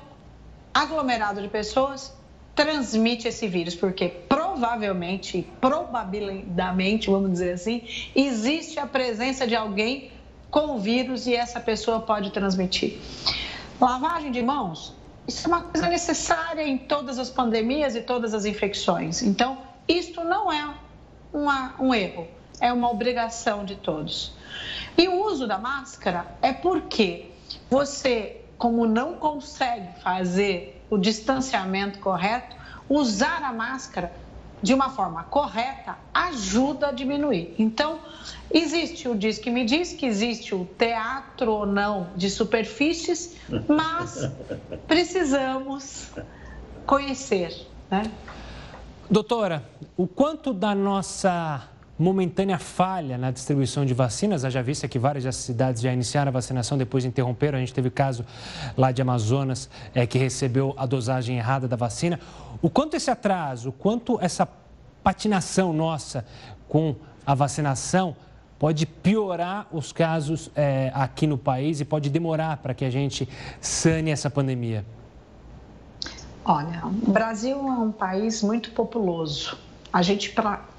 [0.74, 2.16] aglomerado de pessoas
[2.56, 7.84] transmite esse vírus, porque provavelmente, probabilidade, vamos dizer assim,
[8.16, 10.12] existe a presença de alguém
[10.50, 13.00] com o vírus e essa pessoa pode transmitir.
[13.80, 18.46] Lavagem de mãos isso é uma coisa necessária em todas as pandemias e todas as
[18.46, 19.22] infecções.
[19.22, 20.74] Então, isto não é
[21.34, 22.28] uma, um erro,
[22.60, 24.34] é uma obrigação de todos.
[24.98, 27.32] E o uso da máscara é porque
[27.70, 32.56] você, como não consegue fazer o distanciamento correto,
[32.90, 34.12] usar a máscara
[34.62, 37.54] de uma forma correta ajuda a diminuir.
[37.60, 38.00] Então,
[38.52, 43.36] existe o Diz que me diz que existe o teatro ou não de superfícies,
[43.68, 44.32] mas
[44.88, 46.12] precisamos
[46.86, 48.12] conhecer, né?
[49.10, 49.64] Doutora,
[49.96, 55.82] o quanto da nossa momentânea falha na distribuição de vacinas, haja vista que várias cidades
[55.82, 57.58] já iniciaram a vacinação, depois interromperam.
[57.58, 58.26] A gente teve caso
[58.78, 62.20] lá de Amazonas, é, que recebeu a dosagem errada da vacina.
[62.62, 64.48] O quanto esse atraso, o quanto essa
[65.04, 66.26] patinação nossa
[66.68, 68.16] com a vacinação
[68.60, 73.28] pode piorar os casos é, aqui no país e pode demorar para que a gente
[73.62, 74.86] sane essa pandemia?
[76.44, 79.58] Olha, o Brasil é um país muito populoso.
[79.92, 80.34] A gente,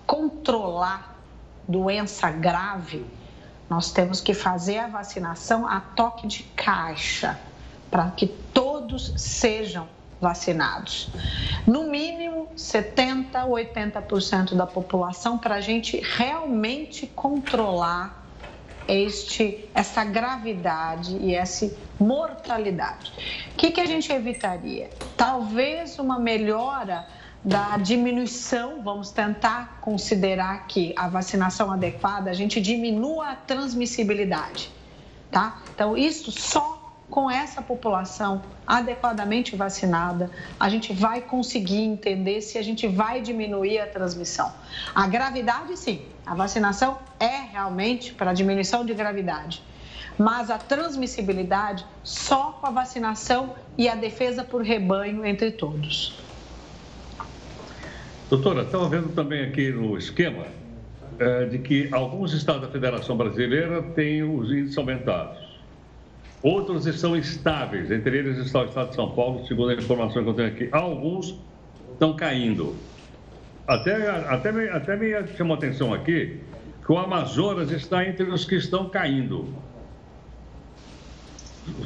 [0.09, 1.21] controlar
[1.69, 3.05] doença grave,
[3.69, 7.39] nós temos que fazer a vacinação a toque de caixa,
[7.91, 9.87] para que todos sejam
[10.19, 11.11] vacinados.
[11.67, 18.25] No mínimo 70% 80% da população, para a gente realmente controlar
[18.89, 23.13] este, essa gravidade e essa mortalidade.
[23.53, 24.89] O que, que a gente evitaria?
[25.19, 27.07] Talvez uma melhora
[27.45, 34.71] da diminuição, vamos tentar considerar que a vacinação adequada, a gente diminua a transmissibilidade,
[35.31, 35.63] tá?
[35.73, 36.79] Então, isso só
[37.11, 43.79] com essa população adequadamente vacinada, a gente vai conseguir entender se a gente vai diminuir
[43.79, 44.53] a transmissão.
[44.95, 49.63] A gravidade, sim, a vacinação é realmente para diminuição de gravidade,
[50.19, 56.28] mas a transmissibilidade só com a vacinação e a defesa por rebanho entre todos.
[58.29, 60.45] Doutora, estava vendo também aqui no esquema
[61.19, 65.39] é, de que alguns estados da Federação Brasileira têm os índices aumentados.
[66.43, 70.29] Outros estão estáveis, entre eles está o estado de São Paulo, segundo a informação que
[70.29, 70.69] eu tenho aqui.
[70.73, 71.37] Alguns
[71.93, 72.77] estão caindo.
[73.67, 76.39] Até, até, me, até me chamou a atenção aqui
[76.85, 79.49] que o Amazonas está entre os que estão caindo.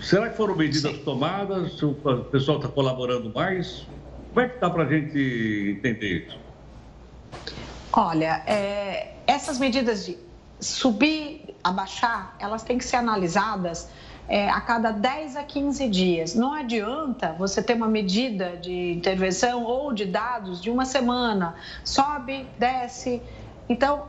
[0.03, 1.05] Será que foram medidas Sim.
[1.05, 1.81] tomadas?
[1.83, 1.95] O
[2.33, 3.87] pessoal está colaborando mais?
[4.33, 6.41] Como é que está para a gente entender isso?
[7.93, 10.17] Olha, é, essas medidas de
[10.59, 13.91] subir, abaixar, elas têm que ser analisadas
[14.27, 16.35] é, a cada 10 a 15 dias.
[16.35, 22.47] Não adianta você ter uma medida de intervenção ou de dados de uma semana, sobe,
[22.59, 23.21] desce.
[23.69, 24.07] Então,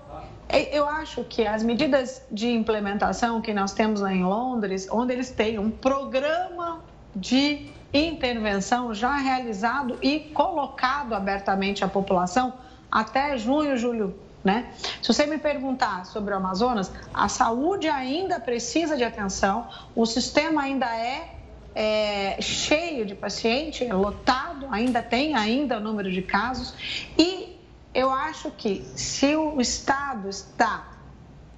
[0.47, 5.11] é, eu acho que as medidas de implementação que nós temos lá em Londres, onde
[5.11, 6.81] eles têm um programa
[7.13, 12.53] de intervenção já realizado e colocado abertamente à população
[12.91, 14.73] até junho, julho né?
[15.01, 20.63] Se você me perguntar sobre o Amazonas, a saúde ainda precisa de atenção, o sistema
[20.63, 21.29] ainda é,
[21.73, 26.73] é cheio de paciente, é lotado, ainda tem ainda o número de casos
[27.17, 27.57] e
[27.93, 30.87] eu acho que se o Estado está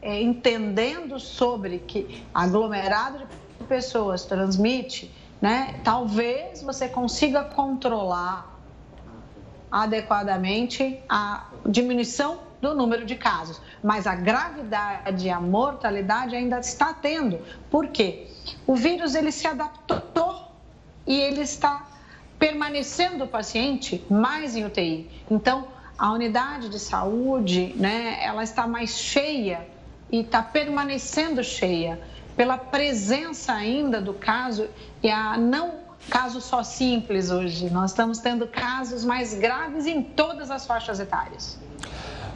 [0.01, 5.11] é, entendendo sobre que aglomerado de pessoas transmite,
[5.45, 8.51] né, talvez você consiga controlar
[9.71, 17.37] adequadamente a diminuição do número de casos, mas a gravidade a mortalidade ainda está tendo.
[17.69, 18.25] Por quê?
[18.65, 20.51] O vírus ele se adaptou
[21.05, 21.89] e ele está
[22.39, 25.11] permanecendo o paciente mais em UTI.
[25.29, 29.67] Então, a unidade de saúde, né, ela está mais cheia
[30.11, 32.01] e está permanecendo cheia
[32.35, 34.67] pela presença ainda do caso
[35.05, 35.75] e a não
[36.09, 37.69] caso só simples hoje.
[37.69, 41.59] Nós estamos tendo casos mais graves em todas as faixas etárias.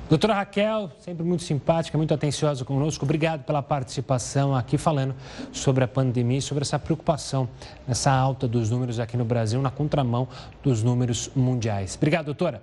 [0.08, 3.06] Doutora Raquel, sempre muito simpática, muito atenciosa conosco.
[3.06, 5.16] Obrigado pela participação aqui falando
[5.52, 7.50] sobre a pandemia e sobre essa preocupação
[7.88, 10.28] nessa alta dos números aqui no Brasil, na contramão
[10.62, 11.96] dos números mundiais.
[11.96, 12.62] Obrigado, doutora.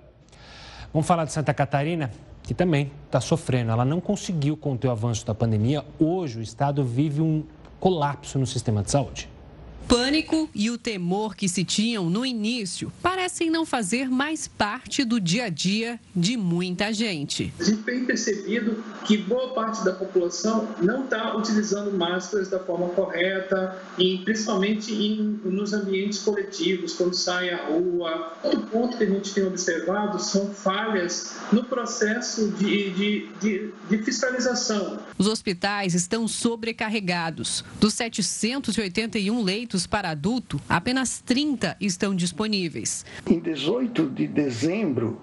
[0.93, 2.11] Vamos falar de Santa Catarina,
[2.43, 3.71] que também está sofrendo.
[3.71, 5.83] Ela não conseguiu conter o avanço da pandemia.
[5.99, 7.43] Hoje, o estado vive um
[7.77, 9.29] colapso no sistema de saúde
[9.87, 15.19] pânico e o temor que se tinham no início parecem não fazer mais parte do
[15.19, 17.53] dia a dia de muita gente.
[17.59, 22.89] A gente tem percebido que boa parte da população não está utilizando máscaras da forma
[22.89, 28.33] correta, e principalmente em, nos ambientes coletivos, quando sai à rua.
[28.43, 33.97] Outro ponto que a gente tem observado são falhas no processo de, de, de, de
[34.03, 34.99] fiscalização.
[35.17, 37.63] Os hospitais estão sobrecarregados.
[37.79, 43.05] Dos 781 leitos para adulto, apenas 30 estão disponíveis.
[43.29, 45.21] Em 18 de dezembro,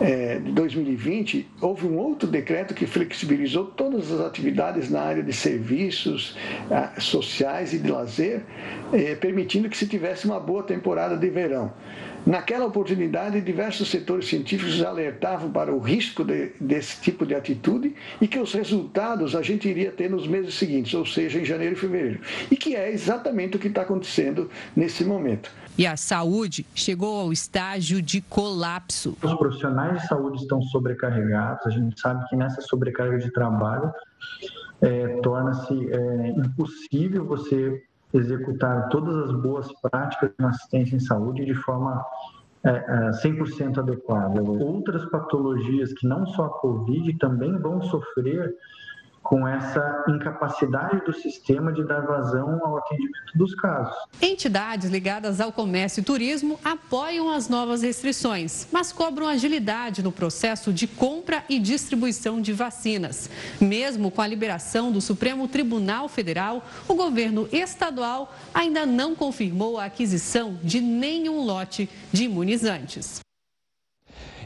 [0.00, 5.32] é, de 2020, houve um outro decreto que flexibilizou todas as atividades na área de
[5.32, 6.36] serviços
[6.70, 8.42] ah, sociais e de lazer,
[8.92, 11.72] é, permitindo que se tivesse uma boa temporada de verão.
[12.26, 18.28] Naquela oportunidade, diversos setores científicos alertavam para o risco de, desse tipo de atitude e
[18.28, 21.78] que os resultados a gente iria ter nos meses seguintes, ou seja, em janeiro e
[21.78, 22.20] fevereiro.
[22.50, 25.50] E que é exatamente o que está acontecendo nesse momento.
[25.78, 29.16] E a saúde chegou ao estágio de colapso.
[29.22, 33.92] Os profissionais de saúde estão sobrecarregados, a gente sabe que nessa sobrecarga de trabalho
[34.80, 41.54] é, torna-se é, impossível você executar todas as boas práticas na assistência em saúde de
[41.54, 42.04] forma
[42.64, 44.42] é, 100% é, adequada.
[44.42, 48.54] Outras patologias que não só a Covid também vão sofrer
[49.28, 53.94] com essa incapacidade do sistema de dar vazão ao atendimento dos casos.
[54.22, 60.72] Entidades ligadas ao comércio e turismo apoiam as novas restrições, mas cobram agilidade no processo
[60.72, 63.28] de compra e distribuição de vacinas.
[63.60, 69.84] Mesmo com a liberação do Supremo Tribunal Federal, o governo estadual ainda não confirmou a
[69.84, 73.20] aquisição de nenhum lote de imunizantes.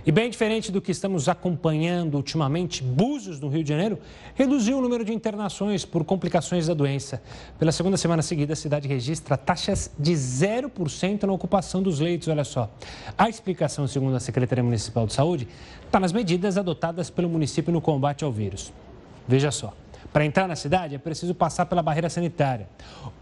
[0.05, 4.01] E bem diferente do que estamos acompanhando ultimamente, Búzios, no Rio de Janeiro,
[4.35, 7.23] reduziu o número de internações por complicações da doença.
[7.57, 12.43] Pela segunda semana seguida, a cidade registra taxas de 0% na ocupação dos leitos, olha
[12.43, 12.69] só.
[13.17, 15.47] A explicação, segundo a Secretaria Municipal de Saúde,
[15.87, 18.73] está nas medidas adotadas pelo município no combate ao vírus.
[19.29, 19.73] Veja só.
[20.13, 22.69] Para entrar na cidade é preciso passar pela barreira sanitária.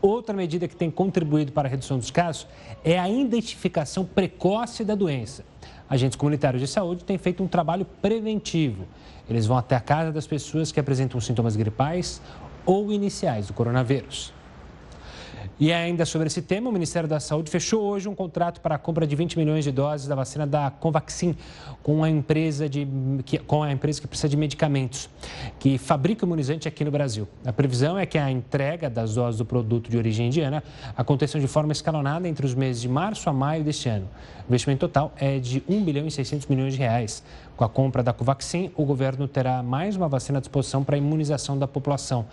[0.01, 2.47] Outra medida que tem contribuído para a redução dos casos
[2.83, 5.45] é a identificação precoce da doença
[5.91, 8.87] agentes comunitários de saúde têm feito um trabalho preventivo.
[9.29, 12.23] Eles vão até a casa das pessoas que apresentam sintomas gripais
[12.65, 14.33] ou iniciais do coronavírus.
[15.61, 18.79] E ainda sobre esse tema, o Ministério da Saúde fechou hoje um contrato para a
[18.79, 21.37] compra de 20 milhões de doses da vacina da Convaxin
[21.83, 22.89] com a empresa, de,
[23.27, 25.11] que, com a empresa que precisa de medicamentos,
[25.59, 27.29] que fabrica imunizante aqui no Brasil.
[27.45, 30.65] A previsão é que a entrega das doses do produto de origem indiana
[30.97, 34.09] aconteça de forma escalonada entre os meses de março a maio deste ano.
[34.47, 37.23] O investimento total é de 1 bilhão e 600 milhões de reais.
[37.55, 40.99] Com a compra da Covaxin, o governo terá mais uma vacina à disposição para a
[40.99, 42.25] imunização da população.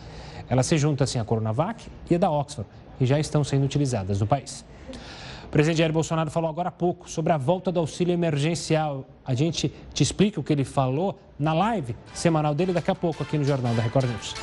[0.50, 2.66] Ela se junta assim à Coronavac e a da Oxford
[3.00, 4.66] e já estão sendo utilizadas no país.
[5.48, 9.06] O presidente Jair Bolsonaro falou agora há pouco sobre a volta do auxílio emergencial.
[9.26, 13.24] A gente te explica o que ele falou na live semanal dele daqui a pouco
[13.24, 14.36] aqui no Jornal da Record News.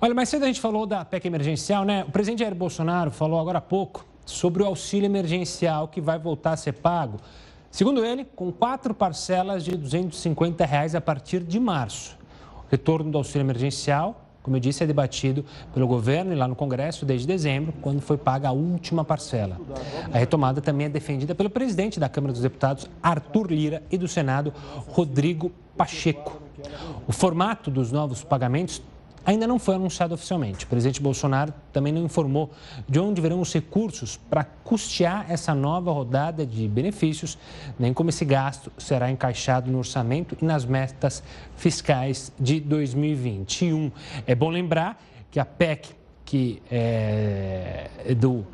[0.00, 2.04] Olha, mais cedo a gente falou da PEC emergencial, né?
[2.06, 6.52] O presidente Jair Bolsonaro falou agora há pouco sobre o auxílio emergencial que vai voltar
[6.52, 7.18] a ser pago,
[7.72, 12.16] segundo ele, com quatro parcelas de 250 reais a partir de março.
[12.66, 16.56] O retorno do auxílio emergencial como eu disse, é debatido pelo governo e lá no
[16.56, 19.60] Congresso desde dezembro, quando foi paga a última parcela.
[20.12, 24.08] A retomada também é defendida pelo presidente da Câmara dos Deputados, Arthur Lira, e do
[24.08, 24.52] Senado,
[24.88, 26.40] Rodrigo Pacheco.
[27.06, 28.82] O formato dos novos pagamentos
[29.24, 30.64] ainda não foi anunciado oficialmente.
[30.64, 32.50] O presidente Bolsonaro também não informou
[32.88, 37.38] de onde virão os recursos para custear essa nova rodada de benefícios,
[37.78, 41.22] nem como esse gasto será encaixado no orçamento e nas metas
[41.56, 43.90] fiscais de 2021.
[44.26, 45.90] É bom lembrar que a PEC,
[46.24, 48.46] que é do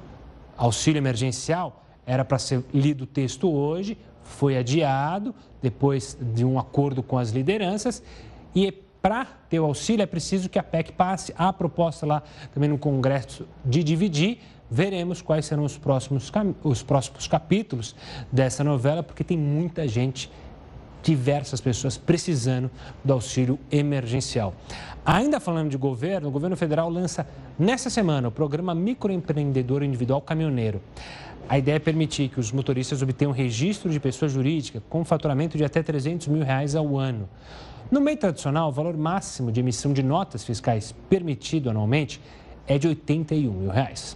[0.57, 7.03] auxílio emergencial, era para ser lido o texto hoje, foi adiado depois de um acordo
[7.03, 8.03] com as lideranças
[8.55, 12.23] e para ter o auxílio é preciso que a PEC passe a proposta lá
[12.53, 14.39] também no Congresso de dividir.
[14.71, 16.31] Veremos quais serão os próximos,
[16.63, 17.95] os próximos capítulos
[18.31, 20.31] dessa novela, porque tem muita gente,
[21.03, 22.71] diversas pessoas precisando
[23.03, 24.53] do auxílio emergencial.
[25.07, 27.27] Ainda falando de governo, o governo federal lança
[27.59, 30.83] nessa semana o programa Microempreendedor Individual Caminhoneiro.
[31.49, 35.65] A ideia é permitir que os motoristas obtenham registro de pessoa jurídica com faturamento de
[35.65, 37.27] até 300 mil reais ao ano.
[37.91, 42.21] No meio tradicional, o valor máximo de emissão de notas fiscais permitido anualmente
[42.67, 44.15] é de 81 mil reais.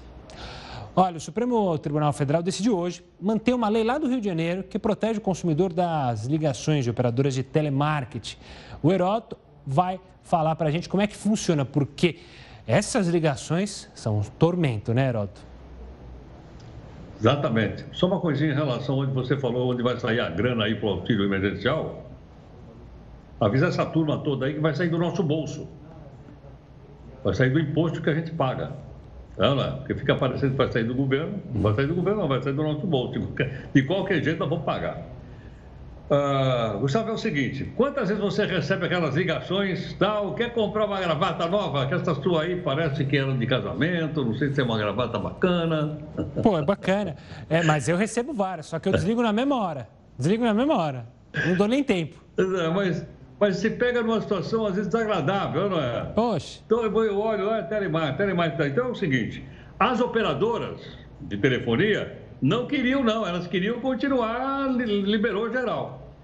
[0.95, 4.63] Olha, o Supremo Tribunal Federal decidiu hoje manter uma lei lá do Rio de Janeiro
[4.63, 8.37] que protege o consumidor das ligações de operadoras de telemarketing.
[8.83, 12.19] O Heroto vai falar para a gente como é que funciona, porque
[12.67, 15.41] essas ligações são um tormento, né, Heroto?
[17.19, 17.87] Exatamente.
[17.93, 20.87] Só uma coisinha em relação onde você falou, onde vai sair a grana aí para
[20.87, 22.02] o auxílio emergencial.
[23.43, 25.69] Avisa essa turma toda aí que vai sair do nosso bolso.
[27.25, 28.73] Vai sair do imposto que a gente paga.
[29.37, 31.41] Ela, porque fica parecendo que vai sair do governo.
[31.53, 33.19] Não vai sair do governo, não, vai sair do nosso bolso.
[33.75, 35.03] De qualquer jeito, nós vamos pagar.
[36.11, 41.01] Uh, Gustavo, é o seguinte: quantas vezes você recebe aquelas ligações, tal, quer comprar uma
[41.01, 41.87] gravata nova?
[41.87, 45.19] Que essa sua aí parece que era de casamento, não sei se é uma gravata
[45.19, 45.99] bacana.
[46.43, 47.17] Pô, é bacana.
[47.49, 49.89] É, mas eu recebo várias, só que eu desligo na mesma hora.
[50.19, 51.07] Desligo na mesma hora.
[51.47, 52.23] Não dou nem tempo.
[52.37, 53.07] É, mas,
[53.43, 56.05] mas se pega numa situação, às vezes, desagradável, não é?
[56.15, 56.61] Poxa.
[56.65, 58.55] Então eu, olho lá, telemar, telemar.
[58.57, 59.45] Então é o seguinte:
[59.81, 60.81] as operadoras
[61.23, 63.27] de telefonia não queriam, não.
[63.27, 66.15] Elas queriam continuar, liberou geral.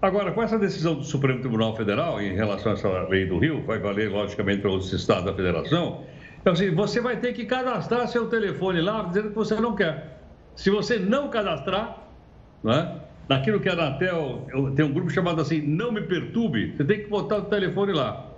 [0.00, 3.62] Agora, com essa decisão do Supremo Tribunal Federal em relação a essa lei do Rio,
[3.66, 6.02] vai valer, logicamente, para outros estados da federação,
[6.40, 10.18] então, assim, você vai ter que cadastrar seu telefone lá, dizendo que você não quer.
[10.56, 11.98] Se você não cadastrar,
[12.62, 14.46] né, naquilo que a Anatel
[14.76, 18.30] tem um grupo chamado assim, não me perturbe, você tem que botar o telefone lá.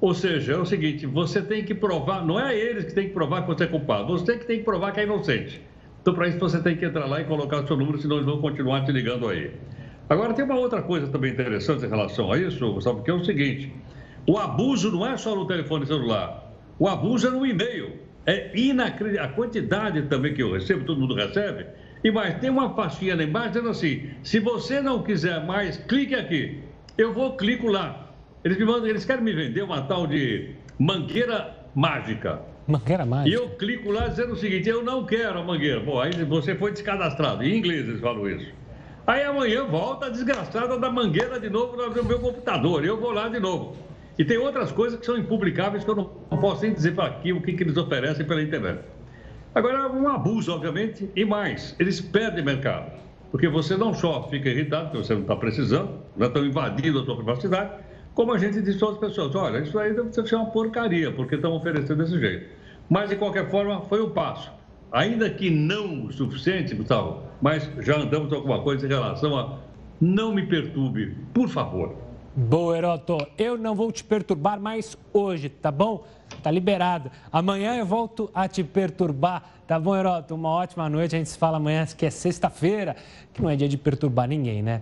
[0.00, 3.14] Ou seja, é o seguinte, você tem que provar, não é eles que tem que
[3.14, 5.60] provar que você é culpado, você que tem que provar que é inocente.
[6.00, 8.26] Então, para isso, você tem que entrar lá e colocar o seu número, senão eles
[8.26, 9.52] vão continuar te ligando aí.
[10.08, 13.24] Agora, tem uma outra coisa também interessante em relação a isso, Gustavo, que é o
[13.24, 13.72] seguinte:
[14.26, 17.92] o abuso não é só no telefone celular, o abuso é no e-mail.
[18.26, 19.30] É inacreditável.
[19.30, 21.66] A quantidade também que eu recebo, todo mundo recebe.
[22.04, 26.14] E mais, tem uma pastinha lá embaixo dizendo assim: se você não quiser mais, clique
[26.14, 26.60] aqui.
[26.98, 28.08] Eu vou, clico lá.
[28.44, 32.40] Eles me mandam, eles querem me vender uma tal de mangueira mágica.
[32.66, 33.28] Mangueira mágica.
[33.28, 35.80] E eu clico lá dizendo o seguinte: eu não quero a mangueira.
[35.80, 37.44] Bom, aí você foi descadastrado.
[37.44, 38.52] Em inglês eles falam isso.
[39.06, 42.84] Aí amanhã volta a desgraçada da mangueira de novo no meu computador.
[42.84, 43.76] Eu vou lá de novo.
[44.18, 47.32] E tem outras coisas que são impublicáveis que eu não posso nem dizer para aqui
[47.32, 48.80] o que, que eles oferecem pela internet.
[49.54, 52.92] Agora, é um abuso, obviamente, e mais, eles perdem mercado.
[53.30, 57.04] Porque você não só fica irritado, porque você não está precisando, já estão invadindo a
[57.04, 57.70] sua privacidade,
[58.14, 61.36] como a gente diz para as pessoas, olha, isso aí deve ser uma porcaria, porque
[61.36, 62.46] estão oferecendo desse jeito.
[62.90, 64.52] Mas, de qualquer forma, foi um passo
[64.92, 69.58] ainda que não o suficiente, Gustavo, mas já andamos alguma coisa em relação a
[69.98, 71.96] não me perturbe, por favor.
[72.34, 73.18] Boa, Heroto.
[73.36, 76.02] Eu não vou te perturbar mais hoje, tá bom?
[76.42, 77.10] Tá liberado.
[77.30, 80.34] Amanhã eu volto a te perturbar, tá bom, Heroto?
[80.34, 81.14] Uma ótima noite.
[81.14, 82.96] A gente se fala amanhã, que é sexta-feira,
[83.34, 84.80] que não é dia de perturbar ninguém, né?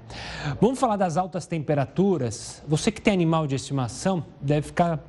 [0.60, 2.62] Vamos falar das altas temperaturas.
[2.68, 5.00] Você que tem animal de estimação deve ficar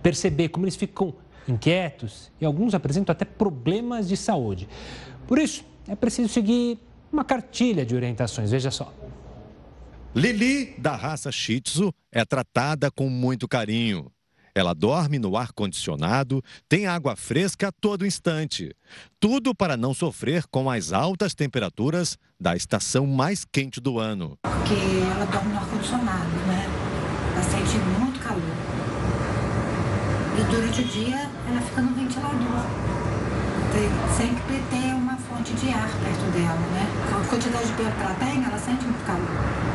[0.00, 1.12] perceber como eles ficam
[1.48, 4.68] inquietos e alguns apresentam até problemas de saúde.
[5.26, 6.78] Por isso, é preciso seguir
[7.12, 8.52] uma cartilha de orientações.
[8.52, 8.92] Veja só.
[10.14, 14.12] Lili, da raça Shih Tzu, é tratada com muito carinho.
[14.54, 18.76] Ela dorme no ar-condicionado, tem água fresca a todo instante.
[19.18, 24.36] Tudo para não sofrer com as altas temperaturas da estação mais quente do ano.
[24.42, 24.74] Porque
[25.10, 26.66] ela dorme no ar-condicionado, né?
[27.32, 28.42] Ela sente muito calor.
[30.38, 32.66] E durante o dia ela fica no ventilador.
[33.72, 36.86] Tem sempre ter uma fonte de ar perto dela, né?
[37.10, 39.71] A quantidade de pelo que ela tem, ela sente muito calor.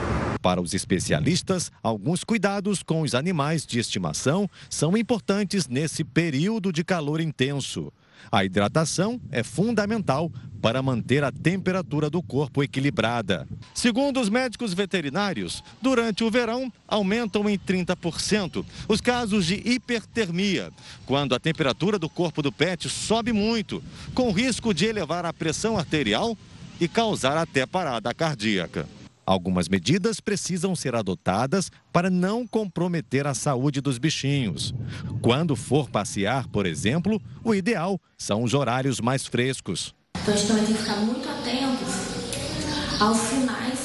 [0.47, 6.85] Para os especialistas, alguns cuidados com os animais de estimação são importantes nesse período de
[6.85, 7.91] calor intenso.
[8.31, 10.31] A hidratação é fundamental
[10.61, 13.45] para manter a temperatura do corpo equilibrada.
[13.73, 20.71] Segundo os médicos veterinários, durante o verão aumentam em 30% os casos de hipertermia,
[21.05, 23.83] quando a temperatura do corpo do pet sobe muito,
[24.13, 26.37] com risco de elevar a pressão arterial
[26.79, 28.87] e causar até parada cardíaca.
[29.27, 34.73] Algumas medidas precisam ser adotadas para não comprometer a saúde dos bichinhos.
[35.21, 39.93] Quando for passear, por exemplo, o ideal são os horários mais frescos.
[40.21, 43.79] Então a gente também tem que ficar muito atentos aos sinais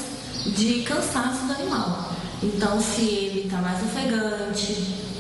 [0.57, 2.13] de cansaço do animal.
[2.41, 4.73] Então, se ele está mais ofegante,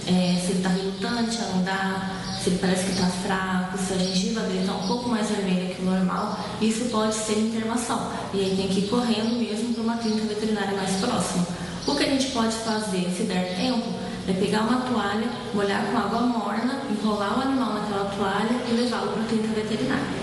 [0.06, 3.98] é, se ele está relutante a andar, se ele parece que está fraco, se a
[3.98, 8.10] gengiva dele está um pouco mais vermelha normal, isso pode ser internação.
[8.32, 11.46] E aí tem que ir correndo mesmo para uma clínica veterinária mais próxima.
[11.86, 13.88] O que a gente pode fazer, se der tempo,
[14.28, 19.12] é pegar uma toalha, molhar com água morna, enrolar o animal naquela toalha e levá-lo
[19.12, 20.22] para a clínica veterinária.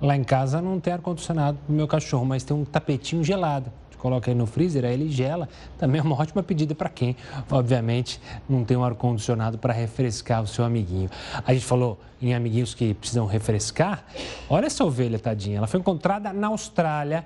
[0.00, 3.72] Lá em casa não tem ar-condicionado para o meu cachorro, mas tem um tapetinho gelado
[4.04, 5.48] coloca aí no freezer, aí ele gela.
[5.78, 7.16] Também é uma ótima pedida para quem,
[7.50, 11.08] obviamente, não tem um ar-condicionado para refrescar o seu amiguinho.
[11.42, 14.04] A gente falou em amiguinhos que precisam refrescar.
[14.46, 15.56] Olha essa ovelha, tadinha.
[15.56, 17.24] Ela foi encontrada na Austrália,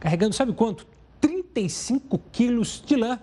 [0.00, 0.86] carregando, sabe quanto?
[1.20, 3.18] 35 quilos de lã.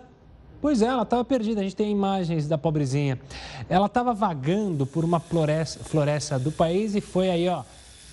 [0.62, 1.62] Pois é, ela estava perdida.
[1.62, 3.20] A gente tem imagens da pobrezinha.
[3.68, 7.64] Ela estava vagando por uma floresta, floresta do país e foi aí, ó,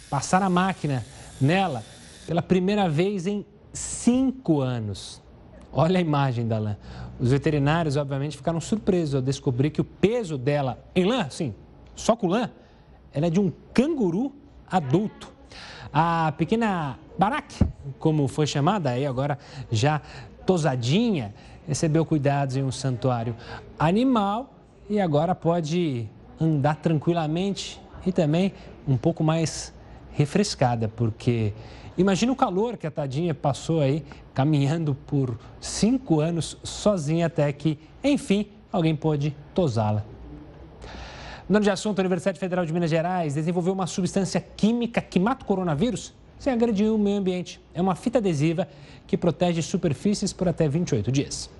[0.08, 1.04] passar a máquina
[1.38, 1.84] nela
[2.26, 5.22] pela primeira vez em cinco anos.
[5.72, 6.76] Olha a imagem da lã.
[7.18, 11.54] Os veterinários, obviamente, ficaram surpresos ao descobrir que o peso dela em lã, sim,
[11.94, 12.50] só com lã,
[13.12, 14.32] ela é de um canguru
[14.70, 15.32] adulto.
[15.92, 17.54] A pequena Barak,
[17.98, 19.38] como foi chamada, aí agora
[19.70, 20.00] já
[20.46, 21.34] tosadinha,
[21.66, 23.36] recebeu cuidados em um santuário
[23.78, 24.52] animal
[24.88, 26.08] e agora pode
[26.40, 28.52] andar tranquilamente e também
[28.86, 29.72] um pouco mais
[30.12, 31.52] refrescada, porque
[31.96, 37.78] imagina o calor que a tadinha passou aí caminhando por cinco anos sozinha até que,
[38.02, 40.04] enfim, alguém pôde tosá-la.
[41.48, 45.44] Mudando de assunto, a Universidade Federal de Minas Gerais desenvolveu uma substância química que mata
[45.44, 47.60] o coronavírus sem agredir o meio ambiente.
[47.74, 48.66] É uma fita adesiva
[49.06, 51.50] que protege superfícies por até 28 dias.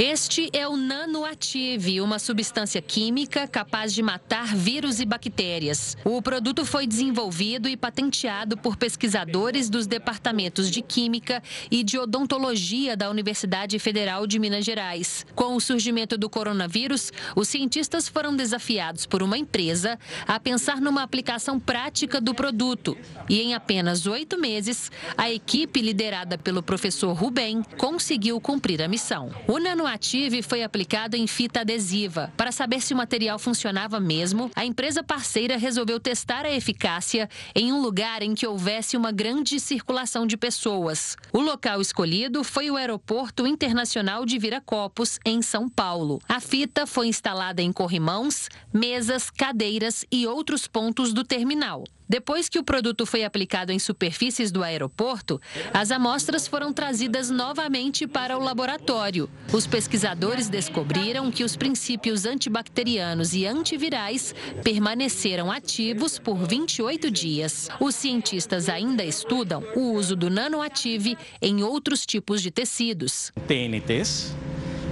[0.00, 5.96] Este é o Nanoative, uma substância química capaz de matar vírus e bactérias.
[6.04, 12.96] O produto foi desenvolvido e patenteado por pesquisadores dos departamentos de Química e de Odontologia
[12.96, 15.26] da Universidade Federal de Minas Gerais.
[15.34, 21.02] Com o surgimento do coronavírus, os cientistas foram desafiados por uma empresa a pensar numa
[21.02, 22.96] aplicação prática do produto.
[23.28, 29.34] E em apenas oito meses, a equipe liderada pelo professor Rubem conseguiu cumprir a missão.
[29.48, 32.32] O Nano Ative foi aplicado em fita adesiva.
[32.36, 37.72] Para saber se o material funcionava mesmo, a empresa parceira resolveu testar a eficácia em
[37.72, 41.16] um lugar em que houvesse uma grande circulação de pessoas.
[41.32, 46.20] O local escolhido foi o Aeroporto Internacional de Viracopos, em São Paulo.
[46.28, 51.84] A fita foi instalada em corrimãos, mesas, cadeiras e outros pontos do terminal.
[52.08, 55.40] Depois que o produto foi aplicado em superfícies do aeroporto,
[55.74, 59.28] as amostras foram trazidas novamente para o laboratório.
[59.52, 64.34] Os pesquisadores descobriram que os princípios antibacterianos e antivirais
[64.64, 67.68] permaneceram ativos por 28 dias.
[67.78, 73.32] Os cientistas ainda estudam o uso do nanoative em outros tipos de tecidos.
[73.46, 74.34] TNTs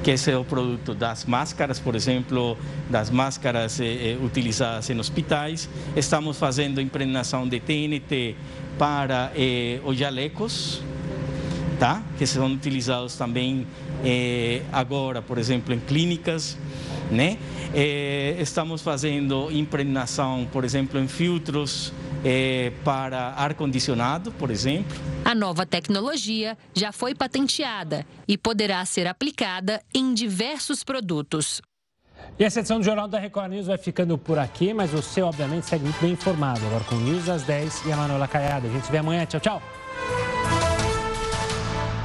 [0.07, 2.57] que é o produto das máscaras, por exemplo,
[2.88, 5.68] das máscaras eh, eh utilizadas em hospitais.
[5.96, 8.36] Estamos fazendo impregnação de TNT
[8.78, 10.80] para eh, os jalecos,
[11.80, 12.04] tá?
[12.16, 13.66] que são utilizados também
[14.04, 16.57] eh, agora, por exemplo, em clínicas.
[17.11, 17.38] Né?
[17.75, 21.93] Eh, estamos fazendo impregnação, por exemplo, em filtros
[22.25, 24.97] é, para ar-condicionado, por exemplo.
[25.25, 31.61] A nova tecnologia já foi patenteada e poderá ser aplicada em diversos produtos.
[32.39, 35.67] E essa edição do Jornal da Record News vai ficando por aqui, mas você, obviamente,
[35.67, 36.64] segue muito bem informado.
[36.67, 38.67] Agora com News às 10 e a Manuela Caiada.
[38.67, 39.25] A gente se vê amanhã.
[39.25, 39.62] Tchau, tchau.